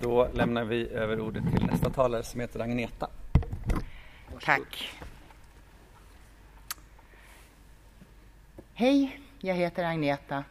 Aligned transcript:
Då 0.00 0.28
lämnar 0.34 0.64
vi 0.64 0.88
över 0.88 1.20
ordet 1.20 1.44
till 1.54 1.66
nästa 1.66 1.90
talare 1.90 2.22
som 2.22 2.40
heter 2.40 2.60
Agneta. 2.60 3.08
Tack. 4.40 4.90
Hej, 8.74 9.20
jag 9.38 9.54
heter 9.54 9.84
Agneta. 9.84 10.44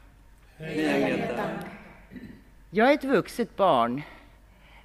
Hej 0.58 1.04
Agneta. 1.04 1.44
Jag 2.70 2.90
är 2.90 2.94
ett 2.94 3.04
vuxet 3.04 3.56
barn, 3.56 4.02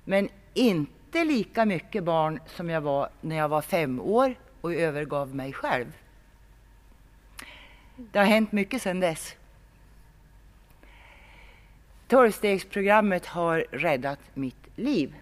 men 0.05 0.29
inte 0.55 1.25
lika 1.25 1.65
mycket 1.65 2.05
barn 2.05 2.41
som 2.47 2.71
jag 2.71 2.81
var 2.81 3.09
när 3.21 3.37
jag 3.37 3.49
var 3.49 3.63
fem 3.63 4.01
år 4.01 4.35
och 4.61 4.75
övergav 4.75 5.35
mig 5.35 5.53
själv. 5.53 5.97
Det 7.97 8.19
har 8.19 8.27
hänt 8.27 8.53
mycket 8.53 8.83
sedan 8.83 9.01
dess. 9.01 9.37
Tolvstegsprogrammet 12.09 13.27
har 13.27 13.67
räddat 13.71 14.19
mitt 14.35 14.69
liv. 14.77 15.17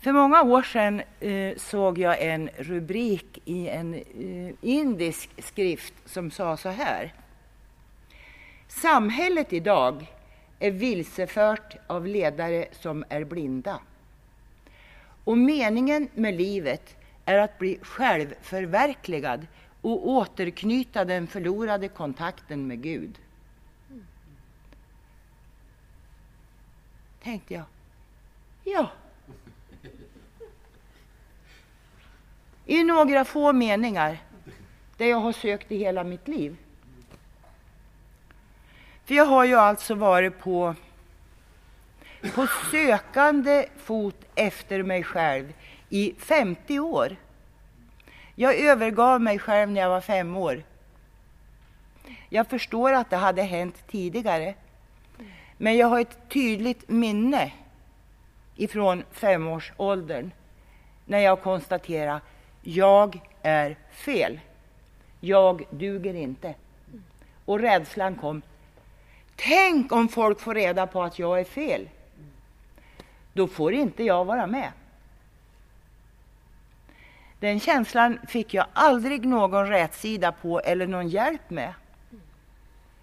För 0.00 0.12
många 0.12 0.42
år 0.42 0.62
sedan 0.62 1.02
eh, 1.20 1.56
såg 1.56 1.98
jag 1.98 2.22
en 2.22 2.50
rubrik 2.56 3.38
i 3.44 3.68
en 3.68 3.94
eh, 3.94 4.54
indisk 4.60 5.30
skrift 5.38 5.94
som 6.04 6.30
sa 6.30 6.56
så 6.56 6.68
här. 6.68 7.14
Samhället 8.68 9.52
idag 9.52 10.06
är 10.58 10.70
vilsefört 10.70 11.76
av 11.86 12.06
ledare 12.06 12.66
som 12.72 13.04
är 13.08 13.24
blinda. 13.24 13.80
Och 15.24 15.38
meningen 15.38 16.08
med 16.14 16.34
livet 16.34 16.96
är 17.24 17.38
att 17.38 17.58
bli 17.58 17.78
självförverkligad 17.82 19.46
och 19.82 20.08
återknyta 20.08 21.04
den 21.04 21.26
förlorade 21.26 21.88
kontakten 21.88 22.66
med 22.66 22.82
Gud. 22.82 23.18
Tänkte 27.22 27.54
jag. 27.54 27.64
Ja. 28.64 28.90
I 32.66 32.84
några 32.84 33.24
få 33.24 33.52
meningar, 33.52 34.18
det 34.96 35.08
jag 35.08 35.20
har 35.20 35.32
sökt 35.32 35.72
i 35.72 35.76
hela 35.76 36.04
mitt 36.04 36.28
liv. 36.28 36.56
För 39.04 39.14
jag 39.14 39.26
har 39.26 39.44
ju 39.44 39.54
alltså 39.54 39.94
varit 39.94 40.38
på, 40.38 40.74
på 42.34 42.46
sökande 42.70 43.66
fot 43.76 44.24
efter 44.34 44.82
mig 44.82 45.04
själv 45.04 45.52
i 45.88 46.14
50 46.18 46.78
år. 46.78 47.16
Jag 48.42 48.58
övergav 48.58 49.20
mig 49.20 49.38
själv 49.38 49.70
när 49.70 49.80
jag 49.80 49.88
var 49.88 50.00
fem 50.00 50.36
år. 50.36 50.62
Jag 52.28 52.46
förstår 52.46 52.92
att 52.92 53.10
det 53.10 53.16
hade 53.16 53.42
hänt 53.42 53.84
tidigare. 53.90 54.54
Men 55.56 55.76
jag 55.76 55.86
har 55.86 56.00
ett 56.00 56.18
tydligt 56.28 56.88
minne 56.88 57.52
ifrån 58.56 59.04
femårsåldern 59.12 60.30
när 61.04 61.18
jag 61.18 61.42
konstaterade 61.42 62.20
jag 62.62 63.20
är 63.42 63.76
fel. 63.90 64.40
Jag 65.20 65.64
duger 65.70 66.14
inte. 66.14 66.54
Och 67.44 67.60
rädslan 67.60 68.14
kom. 68.14 68.42
Tänk 69.36 69.92
om 69.92 70.08
folk 70.08 70.40
får 70.40 70.54
reda 70.54 70.86
på 70.86 71.02
att 71.02 71.18
jag 71.18 71.40
är 71.40 71.44
fel. 71.44 71.88
Då 73.32 73.46
får 73.46 73.72
inte 73.72 74.04
jag 74.04 74.24
vara 74.24 74.46
med. 74.46 74.72
Den 77.42 77.60
känslan 77.60 78.18
fick 78.28 78.54
jag 78.54 78.66
aldrig 78.72 79.26
någon 79.26 79.68
rätsida 79.68 80.32
på 80.32 80.60
eller 80.60 80.86
någon 80.86 81.08
hjälp 81.08 81.50
med. 81.50 81.74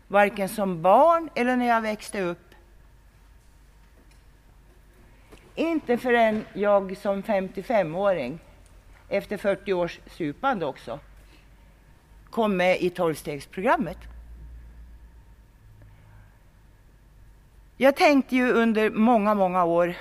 Varken 0.08 0.50
som 0.50 0.82
barn 0.82 1.30
eller 1.36 1.56
när 1.56 1.68
jag 1.68 1.82
växte 1.82 2.22
upp. 2.22 2.56
Inte 5.56 5.98
förrän 5.98 6.46
jag 6.54 6.98
som 6.98 7.24
55-åring, 7.24 8.40
efter 9.10 9.38
40 9.38 9.74
års 9.74 10.00
supande 10.08 10.66
också, 10.66 11.00
kom 12.30 12.58
med 12.58 12.82
i 12.82 12.90
tolvstegsprogrammet. 12.90 13.98
Jag 17.78 17.96
tänkte 17.96 18.36
ju 18.36 18.52
under 18.52 18.90
många, 18.90 19.34
många 19.34 19.64
år 19.64 19.96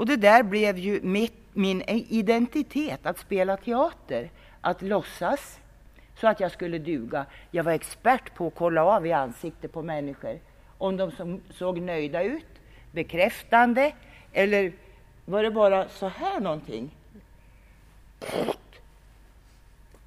och 0.00 0.06
det 0.06 0.16
där 0.16 0.42
blev 0.42 0.78
ju 0.78 1.00
mitt 1.02 1.40
min 1.52 1.82
identitet 1.88 3.06
att 3.06 3.18
spela 3.18 3.56
teater, 3.56 4.30
att 4.60 4.82
låtsas 4.82 5.60
så 6.16 6.28
att 6.28 6.40
jag 6.40 6.52
skulle 6.52 6.78
duga. 6.78 7.26
Jag 7.50 7.64
var 7.64 7.72
expert 7.72 8.34
på 8.34 8.46
att 8.46 8.54
kolla 8.54 8.84
av 8.84 9.06
i 9.06 9.12
ansiktet 9.12 9.72
på 9.72 9.82
människor 9.82 10.40
om 10.78 10.96
de 10.96 11.10
som 11.10 11.40
såg 11.50 11.80
nöjda 11.80 12.22
ut, 12.22 12.46
bekräftande 12.92 13.92
eller 14.32 14.72
var 15.24 15.42
det 15.42 15.50
bara 15.50 15.88
så 15.88 16.08
här 16.08 16.40
någonting? 16.40 16.90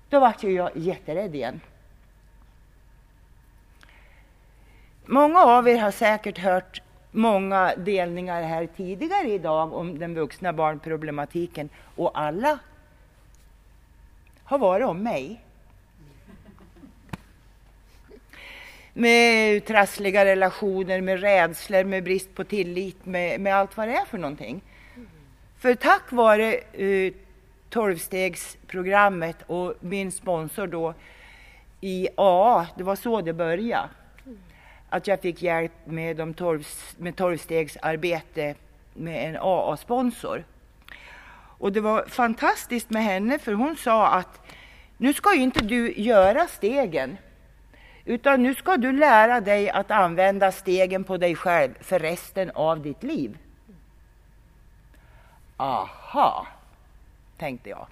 Då 0.09 0.20
vart 0.20 0.44
jag 0.44 0.78
jätterädd 0.78 1.36
igen. 1.36 1.62
Många 5.06 5.40
av 5.40 5.68
er 5.68 5.78
har 5.78 5.92
säkert 5.92 6.38
hört 6.38 6.82
många 7.13 7.75
delningar 7.75 8.44
här 8.44 8.68
tidigare 8.78 9.29
idag 9.29 9.74
om 9.74 10.00
den 10.00 10.16
vuxna 10.16 10.53
barnproblematiken 10.53 11.69
och 11.96 12.19
alla 12.19 12.59
har 14.44 14.57
varit 14.57 14.88
om 14.88 15.03
mig. 15.03 15.41
Med 18.94 19.66
trassliga 19.66 20.25
relationer, 20.25 21.02
med 21.02 21.22
rädslor, 21.22 21.84
med 21.84 22.03
brist 22.03 22.35
på 22.35 22.44
tillit, 22.44 23.06
med, 23.06 23.41
med 23.41 23.56
allt 23.56 23.78
vad 23.78 23.88
det 23.88 23.96
är 23.96 24.06
för 24.06 24.18
någonting. 24.18 24.62
För 25.57 25.75
tack 25.75 26.12
vare 26.12 26.59
uh, 26.79 27.13
tolvstegsprogrammet 27.69 29.38
och 29.47 29.73
min 29.79 30.12
sponsor 30.12 30.68
då 30.68 30.94
i 31.81 32.07
AA, 32.16 32.68
det 32.78 32.84
var 32.84 32.96
så 32.96 33.22
det 33.22 33.34
började 33.34 33.90
att 34.94 35.08
jag 35.08 35.22
fick 35.22 35.42
hjälp 35.42 35.72
med, 35.86 36.18
de 36.18 36.34
12, 36.34 36.68
med 36.98 37.16
tolvstegsarbete 37.16 38.56
med 38.94 39.30
en 39.30 39.38
AA-sponsor. 39.42 40.44
Och 41.58 41.72
det 41.72 41.81
var 41.81 42.06
fantastiskt 42.06 42.90
med 42.90 43.03
henne 43.03 43.40
för 43.40 43.53
hon 43.53 43.78
sa 43.78 44.08
att 44.08 44.42
nu 44.98 45.14
ska 45.14 45.36
ju 45.36 45.42
inte 45.42 45.64
du 45.64 45.94
göra 45.94 46.48
stegen 46.48 47.18
utan 48.06 48.44
nu 48.44 48.56
ska 48.56 48.78
du 48.78 48.92
lära 48.92 49.42
dig 49.42 49.70
att 49.70 49.92
använda 49.92 50.52
stegen 50.52 51.03
på 51.03 51.18
dig 51.18 51.36
själv 51.36 51.74
för 51.82 52.00
resten 52.00 52.52
av 52.52 52.82
ditt 52.82 53.03
liv. 53.03 53.38
Aha, 55.58 56.48
tänkte 57.38 57.70
jag. 57.70 57.88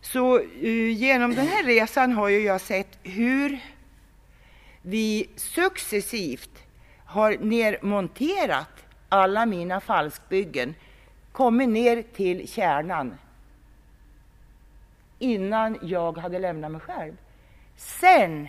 Så 0.00 0.38
uh, 0.38 0.90
genom 0.90 1.34
den 1.34 1.46
här 1.46 1.64
resan 1.64 2.12
har 2.12 2.28
ju 2.28 2.38
jag 2.38 2.60
sett 2.60 2.98
hur 3.02 3.60
vi 4.82 5.28
successivt 5.36 6.62
har 7.04 7.36
nermonterat 7.40 8.86
alla 9.08 9.46
mina 9.46 9.80
falskbyggen, 9.80 10.74
kommit 11.32 11.68
ner 11.68 12.02
till 12.02 12.48
kärnan 12.48 13.18
innan 15.18 15.78
jag 15.82 16.18
hade 16.18 16.38
lämnat 16.38 16.72
mig 16.72 16.80
själv. 16.80 17.16
Sen 17.76 18.48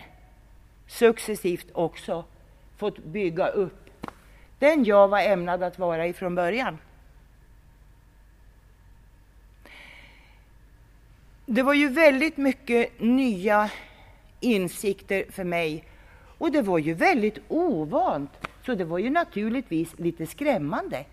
successivt 0.86 1.66
också 1.72 2.24
fått 2.76 2.98
bygga 2.98 3.48
upp 3.48 3.90
den 4.58 4.84
jag 4.84 5.08
var 5.08 5.20
ämnad 5.20 5.62
att 5.62 5.78
vara 5.78 6.06
ifrån 6.06 6.34
början. 6.34 6.78
Det 11.46 11.62
var 11.62 11.74
ju 11.74 11.88
väldigt 11.88 12.36
mycket 12.36 13.00
nya 13.00 13.70
insikter 14.40 15.24
för 15.30 15.44
mig 15.44 15.84
och 16.44 16.52
det 16.52 16.62
var 16.62 16.78
ju 16.78 16.94
väldigt 16.94 17.38
ovant, 17.48 18.30
så 18.66 18.74
det 18.74 18.84
var 18.84 18.98
ju 18.98 19.10
naturligtvis 19.10 19.98
lite 19.98 20.26
skrämmande. 20.26 21.04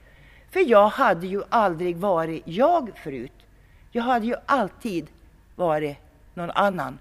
För 0.50 0.60
jag 0.60 0.88
hade 0.88 1.28
ju 1.28 1.44
aldrig 1.50 1.98
varit 1.98 2.44
jag 2.46 2.92
förut. 3.04 3.46
Jag 3.92 4.04
hade 4.04 4.26
ju 4.26 4.36
alltid 4.46 5.08
varit 5.56 5.98
någon 6.34 6.52
annan. 6.52 7.00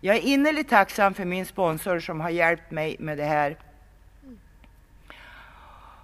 Jag 0.00 0.16
är 0.16 0.20
innerligt 0.20 0.68
tacksam 0.68 1.14
för 1.14 1.24
min 1.24 1.46
sponsor 1.46 2.00
som 2.00 2.20
har 2.20 2.30
hjälpt 2.30 2.70
mig 2.70 2.96
med 2.98 3.18
det 3.18 3.24
här. 3.24 3.56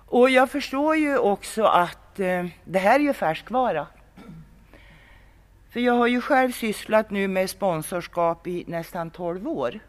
Och 0.07 0.31
jag 0.31 0.51
förstår 0.51 0.97
ju 0.97 1.19
också 1.19 1.65
att 1.65 2.21
eh, 2.21 2.47
det 2.65 2.79
här 2.79 3.01
är 3.01 3.05
ju 3.05 3.13
färskvara. 3.13 3.87
För 5.73 5.81
jag 5.81 5.93
har 5.93 6.07
ju 6.07 6.21
själv 6.21 6.53
sysslat 6.53 7.11
nu 7.11 7.29
med 7.29 7.51
sponsorskap 7.51 8.47
i 8.47 8.65
nästan 8.67 9.11
12 9.11 9.49
år. 9.49 9.81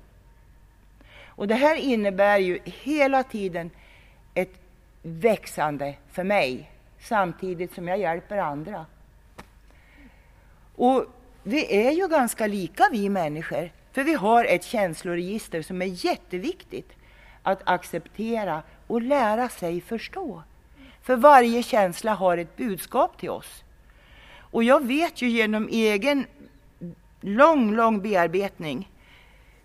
Och 1.26 1.48
det 1.48 1.56
här 1.56 1.76
innebär 1.76 2.38
ju 2.38 2.60
hela 2.66 3.24
tiden 3.24 3.70
ett 4.34 4.54
växande 5.02 5.96
för 6.12 6.24
mig 6.24 6.72
samtidigt 7.00 7.74
som 7.74 7.88
jag 7.88 8.00
hjälper 8.00 8.38
andra. 8.38 8.86
Och 10.76 11.06
vi 11.44 11.88
är 11.88 11.92
ju 11.92 12.08
ganska 12.08 12.48
lika 12.48 12.84
vi 12.92 13.10
människor. 13.10 13.72
För 13.92 14.04
vi 14.04 14.14
har 14.14 14.46
ett 14.46 14.64
känsloregister 14.64 15.62
som 15.62 15.82
är 15.82 16.06
jätteviktigt 16.06 16.92
att 17.44 17.62
acceptera 17.66 18.64
och 18.88 19.02
lära 19.02 19.50
sig 19.50 19.82
förstå. 19.82 20.44
För 21.02 21.16
varje 21.16 21.64
känsla 21.64 22.14
har 22.14 22.38
ett 22.38 22.56
budskap 22.56 23.18
till 23.18 23.30
oss. 23.30 23.64
Och 24.54 24.64
jag 24.64 24.86
vet 24.86 25.22
ju 25.22 25.30
genom 25.30 25.68
egen 25.68 26.26
lång, 27.22 27.76
lång 27.76 28.02
bearbetning 28.02 28.90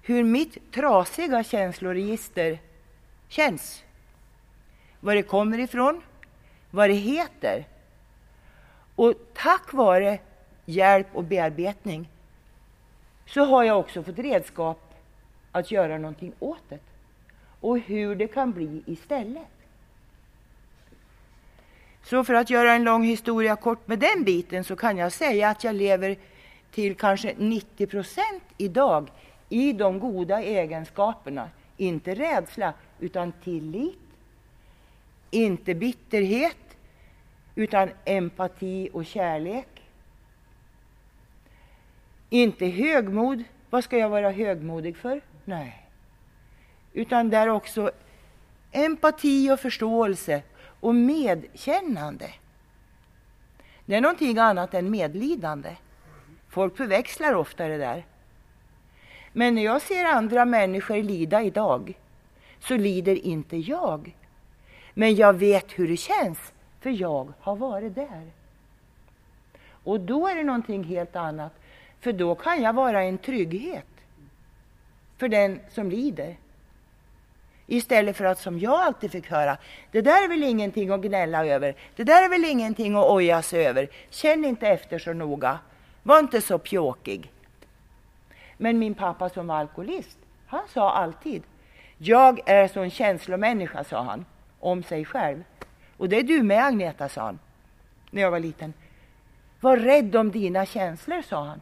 hur 0.03 0.25
mitt 0.25 0.73
trasiga 0.73 1.45
känsloregister 1.45 2.59
känns. 3.29 3.83
Var 5.01 5.15
det 5.15 5.23
kommer 5.23 5.59
ifrån, 5.59 6.03
vad 6.71 6.91
det 6.91 6.95
heter. 6.95 7.65
Och 8.95 9.15
tack 9.35 9.73
vare 9.73 10.19
hjälp 10.65 11.07
och 11.13 11.25
bearbetning 11.25 12.09
så 13.27 13.45
har 13.45 13.65
jag 13.65 13.79
också 13.79 14.03
fått 14.03 14.19
redskap 14.19 14.95
att 15.53 15.71
göra 15.71 15.99
någonting 15.99 16.33
åt 16.39 16.63
det 16.69 16.79
och 17.61 17.79
hur 17.79 18.17
det 18.17 18.29
kan 18.29 18.53
bli 18.53 18.83
istället. 18.87 19.58
Så 22.11 22.25
för 22.25 22.35
att 22.35 22.51
göra 22.51 22.75
en 22.75 22.85
lång 22.85 23.05
historia 23.05 23.57
kort 23.57 23.89
med 23.89 23.99
den 23.99 24.25
biten 24.25 24.65
så 24.65 24.77
kan 24.77 24.99
jag 24.99 25.13
säga 25.13 25.49
att 25.49 25.65
jag 25.65 25.75
lever 25.75 26.17
till 26.71 26.95
kanske 26.97 27.35
90 27.39 27.87
procent 27.87 28.43
idag 28.57 29.11
i 29.49 29.73
de 29.73 29.99
goda 29.99 30.43
egenskaperna. 30.43 31.51
Inte 31.77 32.15
rädsla, 32.15 32.75
utan 32.99 33.33
tillit. 33.33 33.99
Inte 35.31 35.75
bitterhet, 35.75 36.77
utan 37.55 37.91
empati 38.05 38.91
och 38.93 39.07
kärlek. 39.07 39.83
Inte 42.31 42.67
högmod. 42.67 43.45
Vad 43.71 43.85
ska 43.85 43.99
jag 43.99 44.09
vara 44.09 44.31
högmodig 44.31 44.97
för? 44.97 45.21
Nej. 45.45 45.87
Utan 46.93 47.31
där 47.31 47.49
också 47.49 47.91
empati 48.73 49.51
och 49.51 49.61
förståelse 49.61 50.43
och 50.81 50.95
medkännande. 50.95 52.31
Det 53.87 53.95
är 53.95 54.01
någonting 54.01 54.39
annat 54.39 54.75
än 54.75 54.91
medlidande. 54.91 55.77
Folk 56.49 56.77
förväxlar 56.77 57.35
ofta 57.35 57.69
det 57.69 57.79
där. 57.79 58.07
Men 59.33 59.55
när 59.55 59.65
jag 59.65 59.83
ser 59.83 60.05
andra 60.05 60.45
människor 60.45 61.03
lida 61.03 61.43
idag 61.43 61.99
så 62.61 62.77
lider 62.77 63.15
inte 63.27 63.57
jag. 63.57 64.17
Men 64.95 65.15
jag 65.15 65.33
vet 65.33 65.79
hur 65.79 65.89
det 65.89 65.97
känns, 65.97 66.39
för 66.81 66.91
jag 66.91 67.33
har 67.41 67.57
varit 67.57 67.95
där. 67.95 68.31
Och 69.85 70.01
då 70.01 70.29
är 70.29 70.35
det 70.35 70.43
någonting 70.43 70.85
helt 70.85 71.17
annat, 71.17 71.53
för 72.01 72.13
då 72.13 72.35
kan 72.35 72.63
jag 72.63 72.73
vara 72.73 73.03
en 73.03 73.19
trygghet 73.19 73.87
för 75.17 75.29
den 75.29 75.61
som 75.71 75.91
lider. 75.91 76.37
Istället 77.71 78.17
för 78.17 78.25
att 78.25 78.39
som 78.39 78.59
jag 78.59 78.81
alltid 78.81 79.13
fick 79.13 79.31
höra, 79.31 79.57
det 79.91 80.01
där 80.01 80.25
är 80.25 80.29
väl 80.29 80.43
ingenting 80.43 80.91
att 80.91 81.01
gnälla 81.01 81.47
över, 81.47 81.75
det 81.97 82.05
där 82.05 82.25
är 82.25 82.29
väl 82.29 82.45
ingenting 82.45 82.95
att 82.95 83.11
oja 83.11 83.43
sig 83.43 83.67
över, 83.67 83.89
känn 84.11 84.45
inte 84.45 84.69
efter 84.69 84.99
så 84.99 85.13
noga, 85.13 85.59
var 86.03 86.19
inte 86.19 86.41
så 86.41 86.59
pjåkig. 86.59 87.33
Men 88.57 88.79
min 88.79 88.95
pappa 88.95 89.29
som 89.29 89.47
var 89.47 89.57
alkoholist, 89.57 90.19
han 90.47 90.69
sa 90.69 90.91
alltid, 90.91 91.43
jag 91.99 92.41
är 92.47 92.69
så 92.69 92.81
en 92.81 92.91
känslomänniska, 92.91 93.85
sa 93.85 94.03
han, 94.03 94.25
om 94.61 94.83
sig 94.83 95.05
själv. 95.05 95.45
Och 95.97 96.09
det 96.09 96.17
är 96.17 96.23
du 96.23 96.43
med 96.43 96.65
Agneta, 96.65 97.09
sa 97.09 97.23
han, 97.23 97.39
när 98.11 98.23
jag 98.23 98.31
var 98.31 98.41
liten. 98.41 98.73
Var 99.61 99.77
rädd 99.77 100.17
om 100.17 100.31
dina 100.31 100.67
känslor, 100.67 101.23
sa 101.23 101.45
han. 101.45 101.61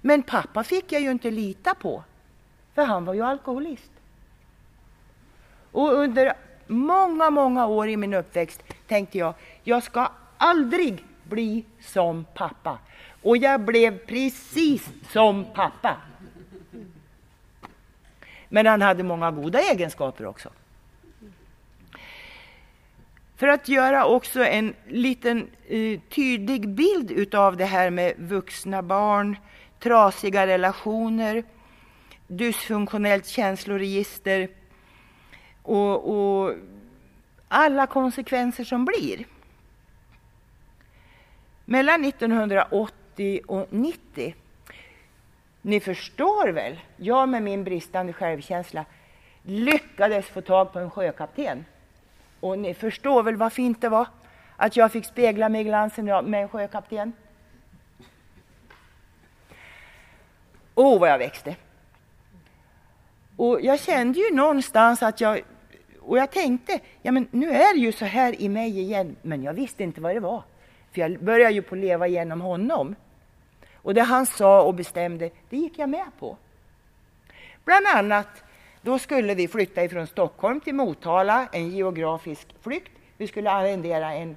Men 0.00 0.22
pappa 0.22 0.64
fick 0.64 0.92
jag 0.92 1.02
ju 1.02 1.10
inte 1.10 1.30
lita 1.30 1.74
på, 1.74 2.04
för 2.74 2.84
han 2.84 3.04
var 3.04 3.14
ju 3.14 3.22
alkoholist. 3.22 3.90
Och 5.72 5.92
under 5.92 6.32
många, 6.66 7.30
många 7.30 7.66
år 7.66 7.88
i 7.88 7.96
min 7.96 8.14
uppväxt 8.14 8.62
tänkte 8.86 9.18
jag, 9.18 9.34
jag 9.62 9.82
ska 9.82 10.10
aldrig 10.38 11.04
bli 11.24 11.64
som 11.80 12.24
pappa. 12.34 12.78
Och 13.22 13.36
jag 13.36 13.60
blev 13.60 13.98
precis 13.98 14.88
som 15.12 15.44
pappa. 15.54 15.96
Men 18.48 18.66
han 18.66 18.82
hade 18.82 19.02
många 19.02 19.30
goda 19.30 19.60
egenskaper 19.60 20.26
också. 20.26 20.48
För 23.36 23.48
att 23.48 23.68
göra 23.68 24.06
också 24.06 24.44
en 24.44 24.74
liten 24.88 25.48
uh, 25.72 26.00
tydlig 26.00 26.68
bild 26.68 27.10
utav 27.10 27.56
det 27.56 27.64
här 27.64 27.90
med 27.90 28.14
vuxna 28.18 28.82
barn, 28.82 29.36
trasiga 29.78 30.46
relationer, 30.46 31.44
dysfunktionellt 32.26 33.26
känsloregister 33.26 34.48
och, 35.70 36.08
och 36.08 36.54
alla 37.48 37.86
konsekvenser 37.86 38.64
som 38.64 38.84
blir. 38.84 39.24
Mellan 41.64 42.04
1980 42.04 43.40
och 43.46 43.66
90 43.70 44.34
ni 45.62 45.80
förstår 45.80 46.48
väl, 46.48 46.80
jag 46.96 47.28
med 47.28 47.42
min 47.42 47.64
bristande 47.64 48.12
självkänsla 48.12 48.84
lyckades 49.42 50.26
få 50.26 50.40
tag 50.40 50.72
på 50.72 50.78
en 50.78 50.90
sjökapten. 50.90 51.64
Och 52.40 52.58
ni 52.58 52.74
förstår 52.74 53.22
väl 53.22 53.36
vad 53.36 53.52
fint 53.52 53.80
det 53.80 53.88
var 53.88 54.06
att 54.56 54.76
jag 54.76 54.92
fick 54.92 55.04
spegla 55.04 55.48
mig 55.48 55.60
i 55.60 55.64
glansen 55.64 56.04
med 56.04 56.42
en 56.42 56.48
sjökapten. 56.48 57.12
Åh, 60.74 60.96
oh, 60.96 61.00
vad 61.00 61.08
jag 61.08 61.18
växte! 61.18 61.56
Och 63.36 63.60
jag 63.60 63.80
kände 63.80 64.18
ju 64.18 64.34
någonstans 64.34 65.02
att 65.02 65.20
jag... 65.20 65.42
Och 66.10 66.18
jag 66.18 66.30
tänkte, 66.30 66.80
ja 67.02 67.12
men 67.12 67.26
nu 67.30 67.50
är 67.50 67.74
det 67.74 67.80
ju 67.80 67.92
så 67.92 68.04
här 68.04 68.42
i 68.42 68.48
mig 68.48 68.80
igen. 68.80 69.16
Men 69.22 69.42
jag 69.42 69.54
visste 69.54 69.82
inte 69.82 70.00
vad 70.00 70.14
det 70.14 70.20
var. 70.20 70.42
För 70.92 71.00
jag 71.00 71.24
började 71.24 71.54
ju 71.54 71.62
på 71.62 71.74
leva 71.74 72.06
genom 72.06 72.40
honom. 72.40 72.94
Och 73.74 73.94
det 73.94 74.02
han 74.02 74.26
sa 74.26 74.62
och 74.62 74.74
bestämde, 74.74 75.30
det 75.50 75.56
gick 75.56 75.78
jag 75.78 75.88
med 75.88 76.06
på. 76.18 76.36
Bland 77.64 77.86
annat, 77.86 78.26
då 78.82 78.98
skulle 78.98 79.34
vi 79.34 79.48
flytta 79.48 79.84
ifrån 79.84 80.06
Stockholm 80.06 80.60
till 80.60 80.74
Motala, 80.74 81.48
en 81.52 81.70
geografisk 81.70 82.46
flykt. 82.62 82.92
Vi 83.16 83.26
skulle 83.26 83.50
arrendera 83.50 84.12
en 84.12 84.36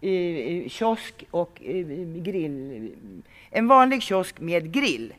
eh, 0.00 0.10
eh 0.10 0.68
kiosk 0.68 1.24
och 1.30 1.62
eh, 1.62 1.86
grill. 2.22 2.92
Eh, 3.50 3.58
en 3.58 3.68
vanlig 3.68 4.02
kiosk 4.02 4.40
med 4.40 4.72
grill. 4.72 5.14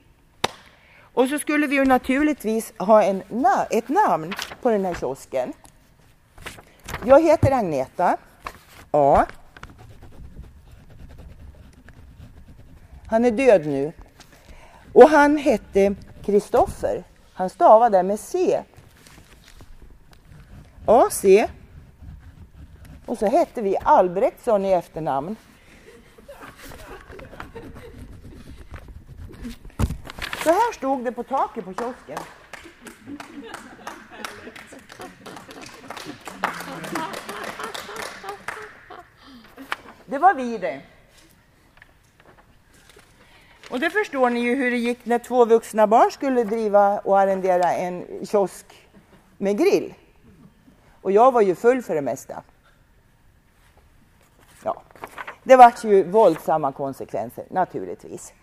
Och 1.14 1.28
så 1.28 1.40
skulle 1.40 1.68
vi 1.68 1.76
ju 1.76 1.86
naturligtvis 1.86 2.74
ha 2.78 3.04
en, 3.04 3.24
ett 3.70 3.90
namn 3.90 4.34
på 4.62 4.70
den 4.70 4.86
här 4.86 4.94
kiosken. 4.94 5.54
Jag 7.06 7.22
heter 7.22 7.52
Agneta 7.52 8.18
A. 8.92 9.26
Han 13.08 13.26
är 13.26 13.32
död 13.32 13.66
nu. 13.66 13.94
Och 14.94 15.10
han 15.10 15.38
hette 15.38 15.96
Kristoffer. 16.26 17.04
Han 17.34 17.50
stavade 17.50 18.04
med 18.04 18.20
C. 18.20 18.64
AC. 20.86 21.26
Och 23.06 23.18
så 23.18 23.26
hette 23.26 23.62
vi 23.62 23.78
Albrektsson 23.78 24.66
i 24.66 24.72
efternamn. 24.72 25.36
Så 30.44 30.50
här 30.50 30.74
stod 30.74 31.06
det 31.06 31.12
på 31.12 31.24
taket 31.24 31.66
på 31.66 31.74
kiosken. 31.74 32.18
Det 40.12 40.20
var 40.20 40.34
vi 40.34 40.58
det. 40.58 40.82
Och 43.70 43.80
det 43.80 43.90
förstår 43.90 44.30
ni 44.30 44.40
ju 44.40 44.56
hur 44.56 44.72
det 44.72 44.78
gick 44.78 45.06
när 45.06 45.20
två 45.20 45.46
vuxna 45.46 45.88
barn 45.88 46.12
skulle 46.12 46.44
driva 46.44 47.00
och 47.00 47.20
arrendera 47.20 47.74
en 47.74 48.26
kiosk 48.26 48.88
med 49.38 49.58
grill. 49.58 49.94
Och 51.02 51.12
jag 51.12 51.32
var 51.32 51.42
ju 51.42 51.56
full 51.56 51.82
för 51.82 51.96
det 51.96 52.02
mesta. 52.02 52.44
Ja, 54.64 54.82
det 55.44 55.56
vart 55.56 55.84
ju 55.84 56.04
våldsamma 56.04 56.72
konsekvenser 56.72 57.46
naturligtvis. 57.50 58.34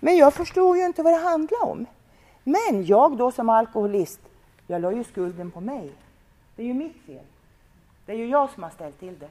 Men 0.00 0.16
jag 0.16 0.34
förstod 0.34 0.76
ju 0.76 0.84
inte 0.84 1.02
vad 1.02 1.12
det 1.12 1.28
handlade 1.28 1.64
om. 1.64 1.86
Men 2.44 2.84
jag 2.84 3.16
då 3.16 3.32
som 3.32 3.48
alkoholist, 3.48 4.20
jag 4.66 4.82
la 4.82 4.92
ju 4.92 5.04
skulden 5.04 5.50
på 5.50 5.60
mig. 5.60 5.92
Det 6.56 6.62
är 6.62 6.66
ju 6.66 6.74
mitt 6.74 7.06
fel. 7.06 7.24
Det 8.06 8.12
är 8.12 8.16
ju 8.16 8.28
jag 8.28 8.50
som 8.50 8.62
har 8.62 8.70
ställt 8.70 9.00
till 9.00 9.18
det. 9.18 9.28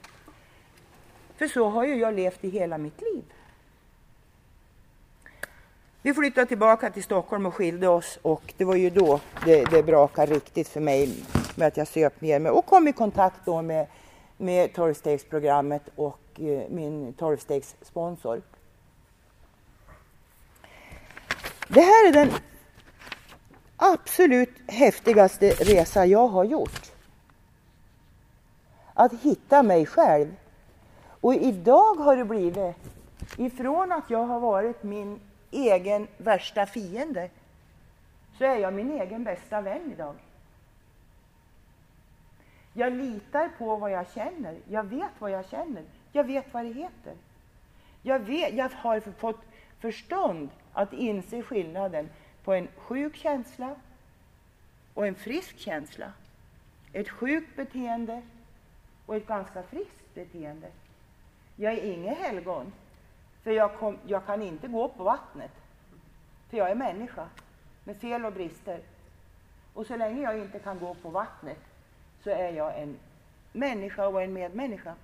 För 1.39 1.47
så 1.47 1.69
har 1.69 1.85
ju 1.85 1.95
jag 1.95 2.13
levt 2.13 2.43
i 2.43 2.49
hela 2.49 2.77
mitt 2.77 3.01
liv. 3.01 3.23
Vi 6.01 6.13
flyttade 6.13 6.47
tillbaka 6.47 6.89
till 6.89 7.03
Stockholm 7.03 7.45
och 7.45 7.53
skilde 7.53 7.87
oss 7.87 8.19
och 8.21 8.53
det 8.57 8.65
var 8.65 8.75
ju 8.75 8.89
då 8.89 9.19
det, 9.45 9.63
det 9.63 9.83
brakade 9.83 10.33
riktigt 10.33 10.67
för 10.67 10.79
mig 10.79 11.23
med 11.55 11.67
att 11.67 11.77
jag 11.77 11.87
söp 11.87 12.21
ner 12.21 12.39
mig 12.39 12.51
och 12.51 12.65
kom 12.65 12.87
i 12.87 12.93
kontakt 12.93 13.39
då 13.45 13.61
med, 13.61 13.87
med 14.37 14.73
tolvstegsprogrammet 14.73 15.83
och 15.95 16.19
eh, 16.39 16.69
min 16.69 17.13
tolvstegssponsor. 17.13 18.41
Det 21.67 21.81
här 21.81 22.07
är 22.07 22.13
den 22.13 22.31
absolut 23.75 24.53
häftigaste 24.67 25.49
resa 25.49 26.05
jag 26.05 26.27
har 26.27 26.43
gjort. 26.43 26.91
Att 28.93 29.13
hitta 29.13 29.63
mig 29.63 29.85
själv. 29.85 30.35
Och 31.21 31.33
idag 31.33 31.95
har 31.95 32.15
det 32.15 32.25
blivit, 32.25 32.75
ifrån 33.37 33.91
att 33.91 34.09
jag 34.09 34.25
har 34.25 34.39
varit 34.39 34.83
min 34.83 35.19
egen 35.51 36.07
värsta 36.17 36.65
fiende, 36.65 37.29
så 38.37 38.45
är 38.45 38.57
jag 38.57 38.73
min 38.73 39.01
egen 39.01 39.23
bästa 39.23 39.61
vän 39.61 39.91
idag. 39.91 40.15
Jag 42.73 42.93
litar 42.93 43.49
på 43.57 43.75
vad 43.75 43.91
jag 43.91 44.11
känner. 44.11 44.57
Jag 44.69 44.83
vet 44.83 45.11
vad 45.19 45.31
jag 45.31 45.49
känner. 45.49 45.83
Jag 46.11 46.23
vet 46.23 46.53
vad 46.53 46.65
det 46.65 46.73
heter. 46.73 47.13
Jag, 48.01 48.19
vet, 48.19 48.53
jag 48.53 48.69
har 48.69 48.99
fått 48.99 49.41
förstånd 49.79 50.49
att 50.73 50.93
inse 50.93 51.41
skillnaden 51.41 52.09
på 52.43 52.53
en 52.53 52.67
sjuk 52.77 53.15
känsla 53.15 53.75
och 54.93 55.07
en 55.07 55.15
frisk 55.15 55.57
känsla. 55.59 56.13
Ett 56.93 57.09
sjukt 57.09 57.55
beteende 57.55 58.21
och 59.05 59.15
ett 59.15 59.27
ganska 59.27 59.63
friskt 59.63 60.13
beteende. 60.13 60.67
Jag 61.61 61.73
är 61.73 61.93
inget 61.93 62.17
helgon, 62.17 62.73
för 63.43 63.51
jag, 63.51 63.79
kom, 63.79 63.97
jag 64.05 64.25
kan 64.25 64.41
inte 64.41 64.67
gå 64.67 64.87
på 64.87 65.03
vattnet. 65.03 65.51
För 66.49 66.57
jag 66.57 66.71
är 66.71 66.75
människa 66.75 67.27
med 67.83 67.97
fel 67.97 68.25
och 68.25 68.33
brister. 68.33 68.81
Och 69.73 69.85
så 69.85 69.95
länge 69.95 70.21
jag 70.21 70.37
inte 70.37 70.59
kan 70.59 70.79
gå 70.79 70.93
på 70.93 71.09
vattnet 71.09 71.59
så 72.23 72.29
är 72.29 72.53
jag 72.53 72.81
en 72.81 72.97
människa 73.51 74.07
och 74.07 74.21
en 74.21 74.33
medmänniska. 74.33 74.95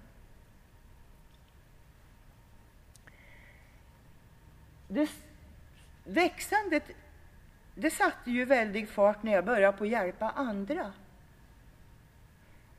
Det 4.88 5.10
växandet 6.04 6.84
det 7.74 7.90
satte 7.90 8.32
ju 8.32 8.46
väldig 8.46 8.90
fart 8.90 9.24
när 9.24 9.32
jag 9.32 9.46
började 9.46 9.78
på 9.78 9.84
att 9.84 9.90
hjälpa 9.90 10.30
andra. 10.30 10.94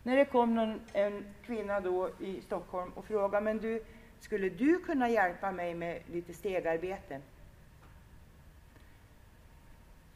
När 0.07 0.17
det 0.17 0.25
kom 0.25 0.55
någon, 0.55 0.81
en 0.93 1.25
kvinna 1.43 1.81
då 1.81 2.11
i 2.21 2.41
Stockholm 2.41 2.93
och 2.95 3.05
frågade 3.05 3.45
men 3.45 3.59
du, 3.59 3.83
skulle 4.21 4.49
du 4.49 4.79
kunna 4.79 5.09
hjälpa 5.09 5.53
mig 5.53 5.75
med 5.75 6.03
lite 6.13 6.35
stegarbete? 6.35 7.21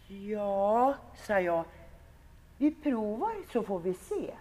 Ja, 0.08 0.94
sa 1.16 1.40
jag. 1.40 1.64
Vi 2.58 2.70
provar 2.70 3.32
så 3.52 3.62
får 3.62 3.78
vi 3.78 3.94
se. 3.94 4.34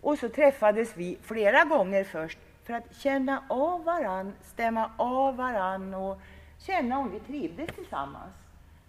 Och 0.00 0.18
så 0.18 0.28
träffades 0.28 0.96
vi 0.96 1.18
flera 1.22 1.64
gånger 1.64 2.04
först 2.04 2.38
för 2.64 2.74
att 2.74 2.94
känna 2.94 3.44
av 3.48 3.84
varann, 3.84 4.32
stämma 4.42 4.90
av 4.96 5.36
varann 5.36 5.94
och 5.94 6.20
känna 6.58 6.98
om 6.98 7.10
vi 7.10 7.20
trivdes 7.20 7.70
tillsammans. 7.74 8.34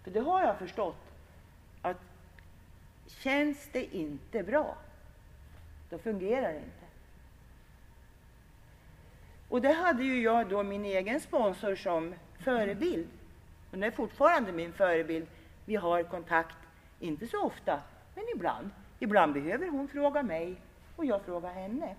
För 0.02 0.10
det 0.10 0.20
har 0.20 0.42
jag 0.42 0.58
förstått 0.58 1.12
att 1.82 2.00
känns 3.06 3.68
det 3.72 3.96
inte 3.96 4.42
bra, 4.42 4.76
då 5.94 5.98
fungerar 5.98 6.52
det 6.52 6.58
inte. 6.58 6.86
Och 9.48 9.62
det 9.62 9.72
hade 9.72 10.04
ju 10.04 10.22
jag 10.22 10.48
då 10.48 10.62
min 10.62 10.84
egen 10.84 11.20
sponsor 11.20 11.76
som 11.76 12.14
förebild. 12.38 13.08
Hon 13.70 13.82
är 13.82 13.90
fortfarande 13.90 14.52
min 14.52 14.72
förebild. 14.72 15.26
Vi 15.64 15.76
har 15.76 16.02
kontakt, 16.02 16.56
inte 17.00 17.26
så 17.26 17.42
ofta, 17.42 17.80
men 18.14 18.24
ibland. 18.34 18.70
Ibland 18.98 19.32
behöver 19.32 19.68
hon 19.68 19.88
fråga 19.88 20.22
mig 20.22 20.56
och 20.96 21.04
jag 21.04 21.22
frågar 21.22 21.52
henne. 21.52 21.96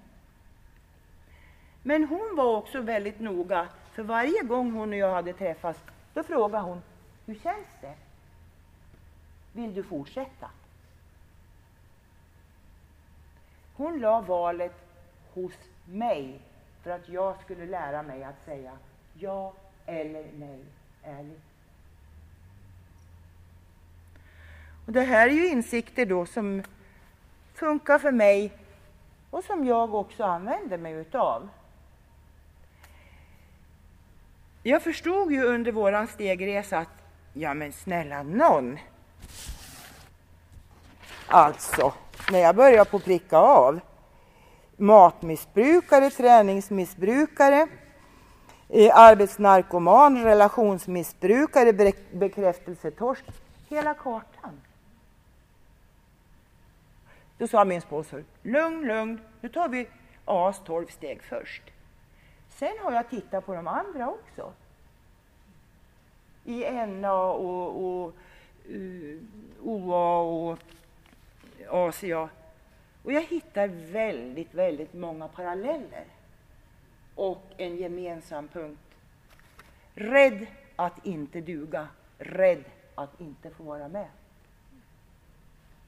Men 1.84 2.04
hon 2.04 2.36
var 2.36 2.56
också 2.56 2.82
väldigt 2.82 3.20
noga, 3.20 3.68
för 3.94 4.04
varje 4.04 4.42
gång 4.42 4.72
hon 4.72 4.90
och 4.90 4.98
jag 4.98 5.14
hade 5.14 5.34
träffats, 5.34 5.80
då 6.14 6.24
frågade 6.24 6.64
hon 6.64 6.82
hur 7.26 7.36
känns 7.36 7.68
det? 7.82 7.96
Vill 9.54 9.74
du 9.74 9.84
fortsätta? 9.84 10.50
Hon 13.78 14.00
la 14.00 14.22
valet 14.22 14.74
hos 15.34 15.54
mig 15.86 16.40
för 16.84 16.90
att 16.90 17.10
jag 17.10 17.42
skulle 17.42 17.66
lära 17.66 18.04
mig 18.04 18.24
att 18.24 18.46
säga 18.46 18.72
ja 19.14 19.54
eller 19.86 20.26
nej 20.38 20.60
ärligt. 21.04 21.42
Och 24.86 24.92
det 24.92 25.02
här 25.02 25.28
är 25.28 25.34
ju 25.34 25.48
insikter 25.48 26.06
då 26.06 26.26
som 26.26 26.64
funkar 27.54 28.00
för 28.00 28.12
mig 28.12 28.52
och 29.30 29.44
som 29.44 29.66
jag 29.66 29.94
också 29.94 30.24
använder 30.24 30.78
mig 30.78 30.94
utav. 30.94 31.50
Jag 34.64 34.84
förstod 34.84 35.32
ju 35.32 35.44
under 35.44 35.72
våran 35.72 36.08
stegresa 36.08 36.78
att, 36.78 36.90
ja 37.34 37.54
men 37.54 37.74
snälla 37.74 38.24
någon. 38.24 38.80
Alltså, 41.28 41.94
när 42.32 42.40
jag 42.40 42.56
började 42.56 42.90
på 42.90 43.00
pricka 43.00 43.38
av. 43.38 43.80
Matmissbrukare, 44.78 46.10
träningsmissbrukare, 46.10 47.68
eh, 48.70 48.98
arbetsnarkoman, 49.00 50.24
relationsmissbrukare, 50.24 51.94
bekräftelsetorsk. 52.12 53.26
Hela 53.70 53.94
kartan. 53.94 54.62
Då 57.38 57.48
sa 57.48 57.66
min 57.66 57.82
sponsor, 57.82 58.24
lugn, 58.42 58.88
lugn, 58.88 59.22
nu 59.42 59.50
tar 59.50 59.70
vi 59.70 59.88
AS 60.26 60.62
12 60.66 60.88
steg 60.88 61.24
först. 61.24 61.64
Sen 62.50 62.74
har 62.84 62.92
jag 62.92 63.10
tittat 63.10 63.46
på 63.46 63.54
de 63.54 63.68
andra 63.68 64.10
också. 64.10 64.52
I 66.44 66.86
NA 66.88 67.14
och, 67.14 67.86
och 67.86 68.14
eh, 68.70 69.20
och 69.62 69.72
OA 69.72 70.18
och 70.20 70.60
Asia. 71.70 72.30
Och 73.04 73.14
jag 73.14 73.22
hittar 73.22 73.68
väldigt, 73.92 74.54
väldigt 74.54 74.94
många 74.94 75.28
paralleller 75.28 76.06
och 77.16 77.44
en 77.58 77.78
gemensam 77.78 78.48
punkt. 78.48 78.80
Rädd 79.96 80.48
att 80.76 81.06
inte 81.06 81.42
duga, 81.42 81.88
rädd 82.18 82.64
att 82.96 83.22
inte 83.22 83.50
få 83.50 83.64
vara 83.64 83.88
med. 83.88 84.08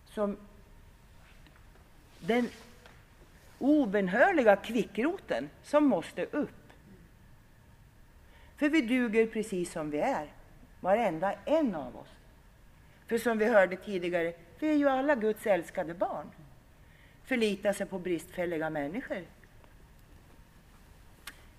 Som 0.06 0.38
den 2.20 2.50
obenhörliga 3.60 4.56
kvickroten 4.56 5.50
som 5.64 5.86
måste 5.86 6.26
upp. 6.26 6.50
För 8.58 8.70
vi 8.70 8.82
duger 8.82 9.28
precis 9.28 9.72
som 9.72 9.90
vi 9.90 10.00
är, 10.00 10.28
varenda 10.80 11.34
en 11.46 11.76
av 11.76 11.98
oss. 11.98 12.08
För 13.08 13.18
som 13.18 13.38
vi 13.38 13.46
hörde 13.46 13.76
tidigare, 13.76 14.34
vi 14.60 14.70
är 14.70 14.76
ju 14.76 14.90
alla 14.90 15.16
Guds 15.16 15.48
älskade 15.48 15.94
barn. 15.94 16.28
Förlita 17.24 17.74
sig 17.74 17.86
på 17.86 18.00
bristfälliga 18.00 18.70
människor. 18.70 19.24